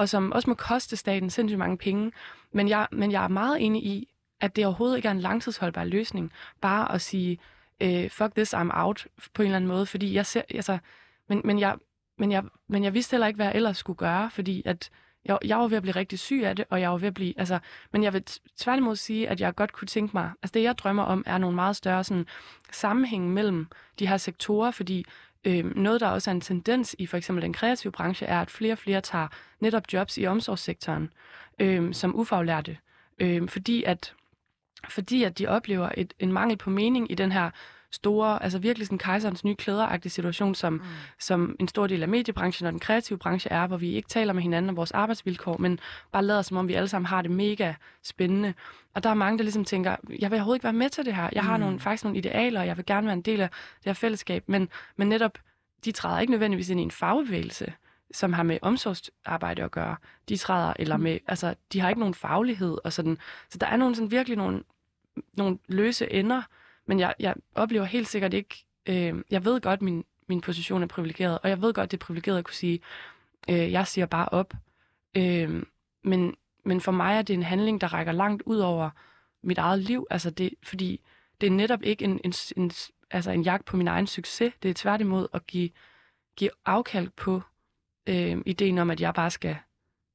[0.01, 2.11] og som også må koste staten sindssygt mange penge.
[2.51, 4.07] Men jeg, men jeg er meget enig i,
[4.39, 6.31] at det overhovedet ikke er en langtidsholdbar løsning,
[6.61, 7.39] bare at sige,
[7.81, 10.77] øh, fuck this, I'm out, på en eller anden måde, fordi jeg ser, altså,
[11.29, 11.75] men, men, jeg,
[12.17, 14.89] men, jeg, men jeg vidste heller ikke, hvad jeg ellers skulle gøre, fordi at
[15.25, 17.13] jeg, jeg var ved at blive rigtig syg af det, og jeg var ved at
[17.13, 17.59] blive, altså,
[17.91, 18.23] men jeg vil
[18.57, 21.55] tværtimod sige, at jeg godt kunne tænke mig, altså det jeg drømmer om, er nogle
[21.55, 22.25] meget større sådan,
[22.71, 23.67] sammenhæng mellem
[23.99, 25.05] de her sektorer, fordi
[25.45, 28.51] øh, noget, der også er en tendens i for eksempel den kreative branche, er, at
[28.51, 29.27] flere og flere tager
[29.59, 31.13] netop jobs i omsorgssektoren
[31.59, 32.77] øh, som ufaglærte,
[33.19, 34.13] øh, fordi at
[34.89, 37.49] fordi at de oplever et, en mangel på mening i den her
[37.91, 40.81] store, altså virkelig sådan kejserens nye klæder situation, som, mm.
[41.19, 44.33] som en stor del af mediebranchen og den kreative branche er, hvor vi ikke taler
[44.33, 45.79] med hinanden om vores arbejdsvilkår, men
[46.11, 47.73] bare lader som om, vi alle sammen har det mega
[48.03, 48.53] spændende.
[48.93, 51.15] Og der er mange, der ligesom tænker, jeg vil overhovedet ikke være med til det
[51.15, 51.29] her.
[51.33, 51.63] Jeg har mm.
[51.63, 54.43] nogle, faktisk nogle idealer, og jeg vil gerne være en del af det her fællesskab,
[54.47, 55.37] men, men netop,
[55.85, 57.73] de træder ikke nødvendigvis ind i en fagbevægelse
[58.13, 59.95] som har med omsorgsarbejde at gøre.
[60.29, 61.03] De træder, eller mm.
[61.03, 63.17] med, altså, de har ikke nogen faglighed og sådan.
[63.49, 64.63] Så der er nogle, sådan virkelig nogle,
[65.33, 66.41] nogle løse ender,
[66.85, 70.87] men jeg, jeg oplever helt sikkert ikke, øh, jeg ved godt, min, min position er
[70.87, 72.79] privilegeret, og jeg ved godt, det er privilegeret at kunne sige,
[73.49, 74.53] øh, jeg siger bare op.
[75.17, 75.63] Øh,
[76.03, 78.89] men, men for mig er det en handling, der rækker langt ud over
[79.43, 81.01] mit eget liv, altså det, fordi
[81.41, 82.71] det er netop ikke en, en, en,
[83.11, 85.69] altså en jagt på min egen succes, det er tværtimod at give,
[86.35, 87.41] give afkald på
[88.07, 89.57] øh, ideen om, at jeg bare skal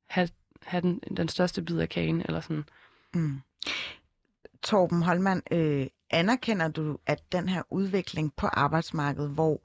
[0.07, 0.29] have,
[0.63, 2.65] have den, den største bid af kagen, eller sådan.
[3.15, 3.41] Mm.
[4.63, 9.61] Torben Holman, øh, anerkender du, at den her udvikling på arbejdsmarkedet, hvor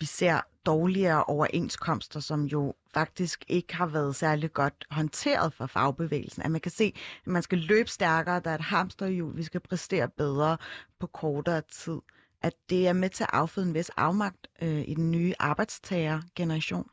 [0.00, 6.42] vi ser dårligere overenskomster, som jo faktisk ikke har været særlig godt håndteret for fagbevægelsen.
[6.42, 6.94] At man kan se,
[7.26, 10.56] at man skal løbe stærkere, der er et hamsterhjul, vi skal præstere bedre
[11.00, 11.98] på kortere tid.
[12.42, 16.86] At det er med til at afføde en vis afmagt øh, i den nye arbejdstagergeneration.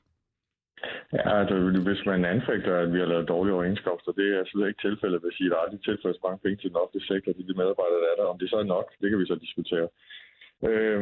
[1.13, 1.55] Ja, altså
[1.87, 5.39] hvis man anfægter, at vi har lavet dårlige overenskomster, det er slet ikke tilfældet, hvis
[5.39, 8.17] I der aldrig tilføres mange penge til den offentlige sektor, de, de medarbejdere, der er
[8.17, 8.33] der.
[8.33, 9.87] Om det så er nok, det kan vi så diskutere.
[10.69, 11.01] Øh,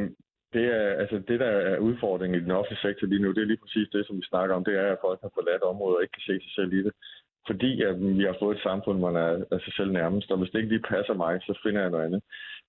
[0.54, 3.52] det, er, altså det, der er udfordringen i den offentlige sektor lige nu, det er
[3.52, 4.64] lige præcis det, som vi snakker om.
[4.64, 6.94] Det er, at folk har forladt området og ikke kan se sig selv i det.
[7.50, 10.38] Fordi at vi har fået et samfund, hvor man er, er sig selv nærmest, og
[10.38, 12.22] hvis det ikke lige passer mig, så finder jeg noget andet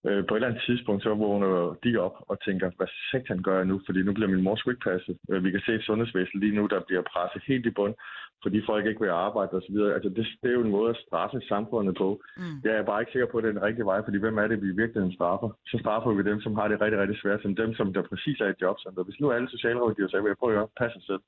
[0.07, 3.57] øh, på et eller andet tidspunkt, så vågner de op og tænker, hvad satan gør
[3.57, 3.81] jeg nu?
[3.87, 5.17] Fordi nu bliver min mor sgu ikke passet.
[5.31, 7.95] Øh, vi kan se et sundhedsvæsen lige nu, der bliver presset helt i bund,
[8.43, 9.77] fordi folk ikke vil arbejde osv.
[9.97, 12.09] Altså det, det er jo en måde at straffe samfundet på.
[12.37, 12.57] Mm.
[12.65, 14.47] Jeg er bare ikke sikker på, at det er den rigtige vej, fordi hvem er
[14.49, 15.49] det, vi virkelig straffer?
[15.71, 18.41] Så straffer vi dem, som har det rigtig, rigtig svært, som dem, som der præcis
[18.41, 19.03] er et jobcenter.
[19.05, 21.23] Hvis nu alle socialrådgiver sagde, at jeg prøver at passe selv,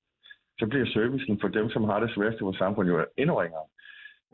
[0.61, 3.67] så bliver servicen for dem, som har det sværeste i vores samfund, jo endnu ringere.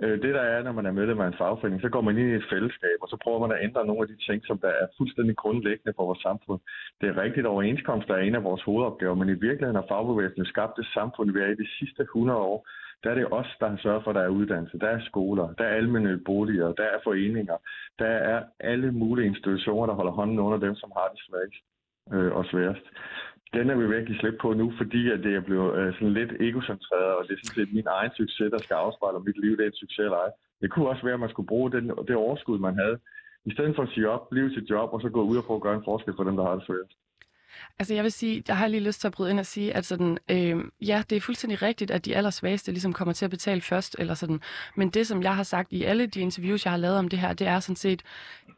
[0.02, 2.28] Øh, det der er, når man er medlem af en fagforening, så går man ind
[2.30, 4.68] i et fællesskab, og så prøver man at ændre nogle af de ting, som der
[4.68, 6.60] er fuldstændig grundlæggende for vores samfund.
[7.00, 10.44] Det er rigtigt, at overenskomst er en af vores hovedopgaver, men i virkeligheden har fagbevægelsen
[10.44, 12.68] skabt det samfund, vi er i de sidste 100 år.
[13.04, 15.46] Der er det os, der har sørget for, at der er uddannelse, der er skoler,
[15.58, 17.56] der er almindelige boliger, der er foreninger,
[17.98, 21.64] der er alle mulige institutioner, der holder hånden under dem, som har det svagest
[22.12, 22.86] øh, og sværest
[23.54, 26.32] den er vi virkelig slippe på nu, fordi at det er blevet øh, sådan lidt
[26.40, 29.56] egocentreret, og det er sådan set min egen succes, der skal afspejle, om mit liv
[29.56, 30.30] det er en succes eller ej.
[30.60, 32.98] Det kunne også være, at man skulle bruge den, det overskud, man havde,
[33.44, 35.60] i stedet for at sige op, blive sit job, og så gå ud og prøve
[35.60, 36.90] at gøre en forskel for dem, der har det svært.
[37.78, 39.86] Altså jeg vil sige, jeg har lige lyst til at bryde ind og sige, at
[39.86, 43.60] sådan, øh, ja, det er fuldstændig rigtigt, at de allersvageste ligesom kommer til at betale
[43.60, 44.40] først, eller sådan.
[44.76, 47.18] men det, som jeg har sagt i alle de interviews, jeg har lavet om det
[47.18, 48.02] her, det er sådan set,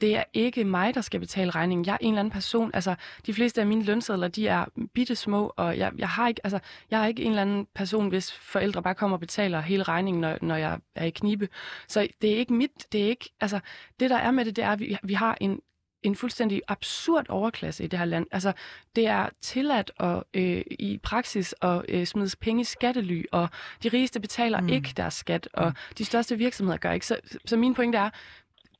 [0.01, 1.87] det er ikke mig, der skal betale regningen.
[1.87, 2.95] Jeg er en eller anden person, altså
[3.27, 4.65] de fleste af mine lønsedler, de er
[4.95, 6.59] bitte små, og jeg, jeg, har ikke, altså,
[6.91, 10.21] jeg er ikke en eller anden person, hvis forældre bare kommer og betaler hele regningen,
[10.21, 11.49] når, når jeg er i knibe.
[11.89, 13.61] Så det er ikke mit, det er ikke, altså
[14.01, 15.61] det der er med det, det er, at vi, vi har en
[16.09, 18.27] en fuldstændig absurd overklasse i det her land.
[18.33, 18.53] Altså,
[18.97, 23.49] det er tilladt at, øh, i praksis at øh, smide penge i skattely, og
[23.83, 24.69] de rigeste betaler mm.
[24.69, 25.95] ikke deres skat, og mm.
[25.99, 27.07] de største virksomheder gør ikke.
[27.07, 28.11] Så, så min pointe er,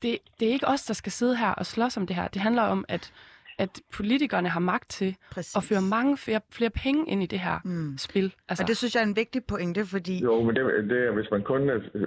[0.01, 2.27] det, det er ikke os, der skal sidde her og slås om det her.
[2.27, 3.11] Det handler om, at
[3.63, 5.55] at politikerne har magt til Præcis.
[5.55, 7.97] at føre mange flere, flere penge ind i det her mm.
[7.97, 8.27] spil.
[8.49, 8.63] Altså.
[8.63, 10.15] Og det synes jeg er en vigtig pointe, fordi...
[10.23, 11.61] Jo, men det, det er, hvis man kun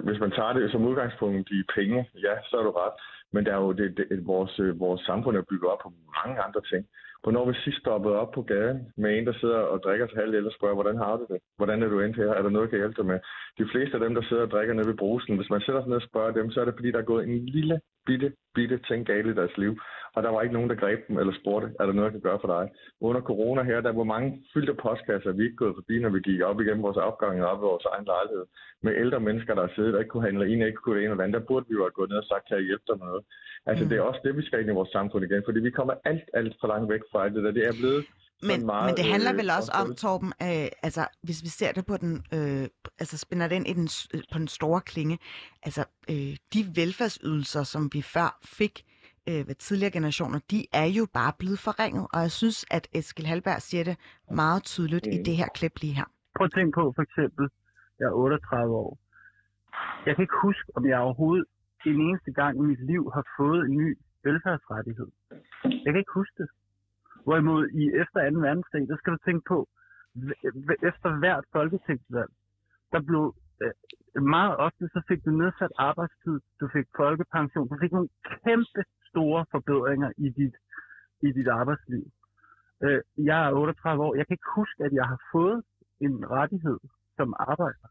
[0.07, 2.93] hvis man tager det som udgangspunkt i penge, ja, så er du ret.
[3.33, 6.41] Men der er jo det, det, vores, øh, vores samfund er bygget op på mange
[6.41, 6.85] andre ting.
[7.23, 10.45] Hvornår vi sidst stoppede op på gaden med en, der sidder og drikker til halv
[10.45, 11.39] og spørger, hvordan har du det?
[11.57, 12.29] Hvordan er du endt her?
[12.29, 13.19] Er der noget, jeg kan hjælpe dig med?
[13.59, 15.89] De fleste af dem, der sidder og drikker nede ved brusen, hvis man sætter sig
[15.89, 18.77] ned og spørger dem, så er det fordi, der er gået en lille bitte, bitte
[18.87, 19.73] ting galt i deres liv.
[20.15, 22.27] Og der var ikke nogen, der greb dem eller spurgte, er der noget, jeg kan
[22.29, 22.65] gøre for dig?
[23.07, 26.41] Under corona her, der var mange fyldte postkasser, vi ikke gået forbi, når vi gik
[26.49, 28.45] op igennem vores opgang og op i vores egen lejlighed.
[28.85, 31.23] Med ældre mennesker, der siddet og ikke kunne handle en, ikke kunne det ene eller
[31.23, 31.39] andet.
[31.39, 33.23] Der burde vi jo have gået ned og sagt, kan jeg hjælpe dig med noget?
[33.69, 33.89] Altså, mm.
[33.89, 36.27] det er også det, vi skal ind i vores samfund igen, fordi vi kommer alt,
[36.39, 37.51] alt for langt væk fra det der.
[37.57, 38.03] Det er blevet
[38.49, 41.71] men, meget, men det handler øh, vel også om, Torben, øh, altså hvis vi ser
[41.71, 42.67] det på den, øh,
[42.99, 43.87] altså spænder den, i den
[44.31, 45.17] på den store klinge,
[45.63, 48.85] altså øh, de velfærdsydelser, som vi før fik
[49.29, 53.27] øh, ved tidligere generationer, de er jo bare blevet forringet, og jeg synes, at Eskild
[53.27, 53.97] Halberg siger det
[54.31, 55.13] meget tydeligt mm.
[55.15, 56.07] i det her klip lige her.
[56.35, 57.49] Prøv at tænke på for eksempel,
[57.99, 58.97] jeg er 38 år,
[60.05, 61.45] Jeg kan ikke huske, om jeg overhovedet
[61.85, 65.09] en eneste gang i mit liv har fået en ny velfærdsrettighed.
[65.63, 66.49] Jeg kan ikke huske det.
[67.23, 68.39] Hvorimod i efter 2.
[68.39, 69.67] verdenskrig, der skal du tænke på,
[70.89, 72.31] efter hvert folketingsvalg,
[72.91, 77.91] der blev øh, meget ofte, så fik du nedsat arbejdstid, du fik folkepension, du fik
[77.91, 78.09] nogle
[78.43, 78.81] kæmpe
[79.13, 80.55] store forbedringer i dit,
[81.27, 82.05] i dit arbejdsliv.
[82.83, 85.63] Øh, jeg er 38 år, jeg kan ikke huske, at jeg har fået
[86.05, 86.79] en rettighed
[87.17, 87.87] som arbejder.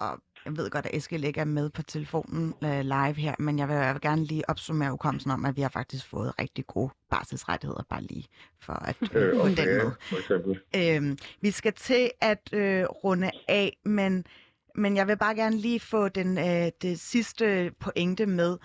[0.00, 3.58] Og jeg ved godt, at Eskild ikke er med på telefonen uh, live her, men
[3.58, 6.66] jeg vil, jeg vil gerne lige opsummere ukommelsen om, at vi har faktisk fået rigtig
[6.66, 8.26] gode barselsrettigheder, bare lige
[8.60, 9.92] for at øh, okay, den med.
[10.00, 10.60] For eksempel.
[10.76, 12.58] Øhm, vi skal til at uh,
[13.04, 14.24] runde af, men,
[14.74, 18.58] men jeg vil bare gerne lige få den uh, det sidste pointe med,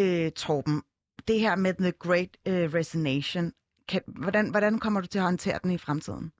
[0.00, 0.82] uh, Torben.
[1.28, 3.52] Det her med The Great uh, Resignation,
[3.90, 6.32] kan, hvordan, hvordan kommer du til at håndtere den i fremtiden?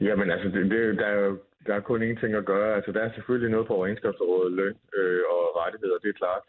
[0.00, 2.74] Jamen altså, det, det, der er jo der er kun ingenting at gøre.
[2.76, 6.42] Altså, der er selvfølgelig noget på overenskomstrådet, løn øh, og rettigheder, det er klart.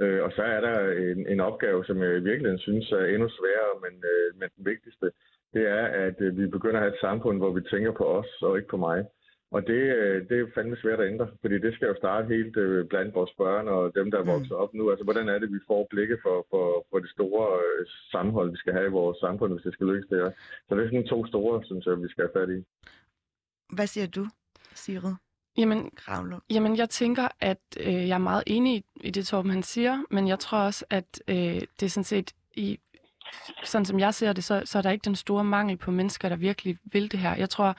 [0.00, 0.76] Øh, og så er der
[1.12, 4.64] en, en opgave, som jeg i virkeligheden synes er endnu sværere, men, øh, men den
[4.72, 5.06] vigtigste,
[5.54, 8.42] det er, at øh, vi begynder at have et samfund, hvor vi tænker på os
[8.42, 8.98] og ikke på mig.
[9.50, 12.56] Og det, øh, det er fandme svært at ændre, fordi det skal jo starte helt
[12.56, 14.90] øh, blandt vores børn og dem, der er vokset op nu.
[14.90, 18.56] Altså, hvordan er det, vi får blikket for, for, for det store øh, sammenhold, vi
[18.56, 20.30] skal have i vores samfund, hvis det skal lykkes det her.
[20.68, 22.58] Så det er sådan to store, synes jeg, vi skal have fat i.
[23.76, 24.26] Hvad siger du?
[24.74, 25.14] Sigrid?
[25.58, 25.90] Jamen,
[26.50, 30.02] jamen, jeg tænker, at øh, jeg er meget enig i, i det, Torben han siger,
[30.10, 31.36] men jeg tror også, at øh,
[31.80, 32.78] det er sådan set, i,
[33.64, 36.28] sådan som jeg ser det, så, så er der ikke den store mangel på mennesker,
[36.28, 37.36] der virkelig vil det her.
[37.36, 37.76] Jeg tror,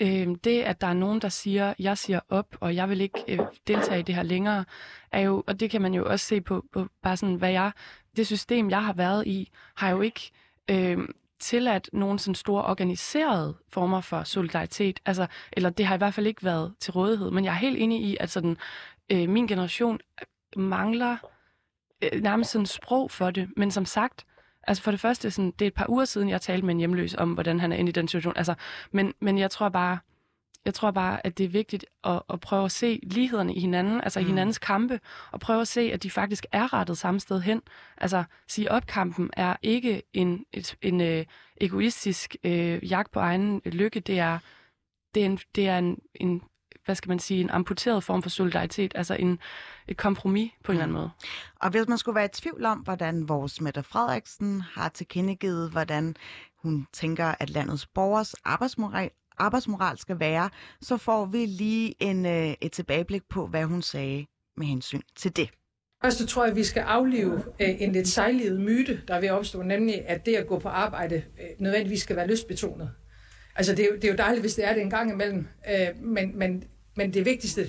[0.00, 3.24] øh, det, at der er nogen, der siger, jeg siger op, og jeg vil ikke
[3.28, 4.64] øh, deltage i det her længere,
[5.12, 7.72] er jo, og det kan man jo også se på, på bare sådan, hvad jeg,
[8.16, 10.30] det system, jeg har været i, har jo ikke
[10.70, 10.98] øh,
[11.40, 15.00] tilladt nogle sådan store organiserede former for solidaritet.
[15.06, 17.30] Altså, eller det har i hvert fald ikke været til rådighed.
[17.30, 18.56] Men jeg er helt enig i, at sådan,
[19.12, 20.00] øh, min generation
[20.56, 21.16] mangler
[22.02, 23.48] øh, nærmest sådan sprog for det.
[23.56, 24.26] Men som sagt,
[24.70, 26.78] altså for det første, sådan, det er et par uger siden, jeg talte med en
[26.78, 28.32] hjemløs om, hvordan han er inde i den situation.
[28.36, 28.54] Altså,
[28.92, 29.98] men, men jeg tror bare,
[30.64, 34.00] jeg tror bare, at det er vigtigt at, at prøve at se lighederne i hinanden,
[34.00, 34.26] altså mm.
[34.26, 35.00] hinandens kampe,
[35.32, 37.62] og prøve at se, at de faktisk er rettet samme sted hen.
[37.96, 41.24] Altså, sige op kampen er ikke en, et, en øh,
[41.60, 44.38] egoistisk øh, jagt på egen lykke, det er,
[45.14, 46.42] det er, en, det er en, en,
[46.84, 49.38] hvad skal man sige, en amputeret form for solidaritet, altså en,
[49.88, 50.82] et kompromis på en mm.
[50.82, 51.10] eller anden måde.
[51.60, 56.16] Og hvis man skulle være i tvivl om, hvordan vores Mette Frederiksen har tilkendegivet, hvordan
[56.56, 60.50] hun tænker, at landets borgers arbejdsmoral arbejdsmoral skal være,
[60.80, 64.26] så får vi lige en, øh, et tilbageblik på, hvad hun sagde
[64.56, 65.50] med hensyn til det.
[66.02, 69.28] Først tror jeg, at vi skal aflive øh, en lidt sejlivet myte, der er ved
[69.28, 72.90] at opstå, nemlig at det at gå på arbejde øh, nødvendigvis skal være lystbetonet.
[73.60, 75.46] Altså det er, jo, det er jo dejligt, hvis det er det en gang imellem,
[75.70, 76.64] øh, men, men,
[76.96, 77.66] men det vigtigste...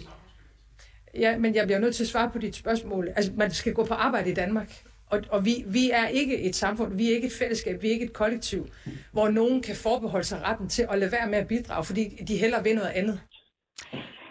[1.19, 3.09] Ja, men jeg bliver nødt til at svare på dit spørgsmål.
[3.15, 6.55] Altså, man skal gå på arbejde i Danmark, og, og vi, vi er ikke et
[6.55, 8.67] samfund, vi er ikke et fællesskab, vi er ikke et kollektiv,
[9.11, 12.37] hvor nogen kan forbeholde sig retten til at lade være med at bidrage, fordi de
[12.37, 13.21] hellere vil noget andet.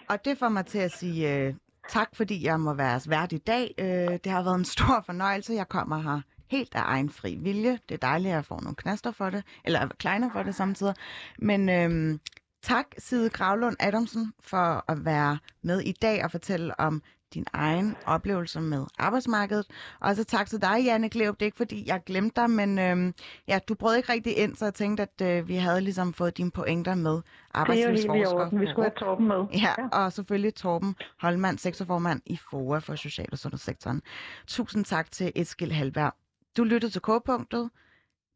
[0.08, 1.54] Og det får mig til at sige uh,
[1.90, 3.74] tak, fordi jeg må være vært i dag.
[3.78, 3.86] Uh,
[4.24, 5.52] det har været en stor fornøjelse.
[5.52, 7.78] Jeg kommer her helt af egen fri vilje.
[7.88, 10.94] Det er dejligt, at jeg får nogle knaster for det, eller kleiner for det samtidig.
[11.38, 12.18] Men uh,
[12.62, 17.02] tak, Side Gravlund Adamsen, for at være med i dag og fortælle om
[17.34, 19.66] din egen oplevelse med arbejdsmarkedet.
[20.00, 21.34] Og så tak til dig, Janne Gleup.
[21.34, 23.14] Det er ikke, fordi jeg glemte dig, men øhm,
[23.48, 26.36] ja, du brød ikke rigtig ind, så jeg tænkte, at øh, vi havde ligesom fået
[26.36, 27.20] dine pointer med
[27.54, 28.58] arbejdslivsforsker.
[28.58, 29.46] Vi skulle have Torben med.
[29.52, 34.02] Ja, ja, og selvfølgelig Torben Holmand, sektorformand i FOA for Social- og Sundhedssektoren.
[34.46, 36.14] Tusind tak til Eskild Halberg.
[36.56, 37.70] Du lyttede til K-punktet.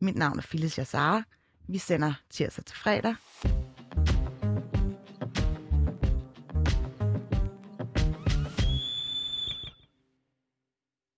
[0.01, 1.23] Mit navn er Phyllis Jassara.
[1.69, 3.15] Vi sender tirsdag til fredag.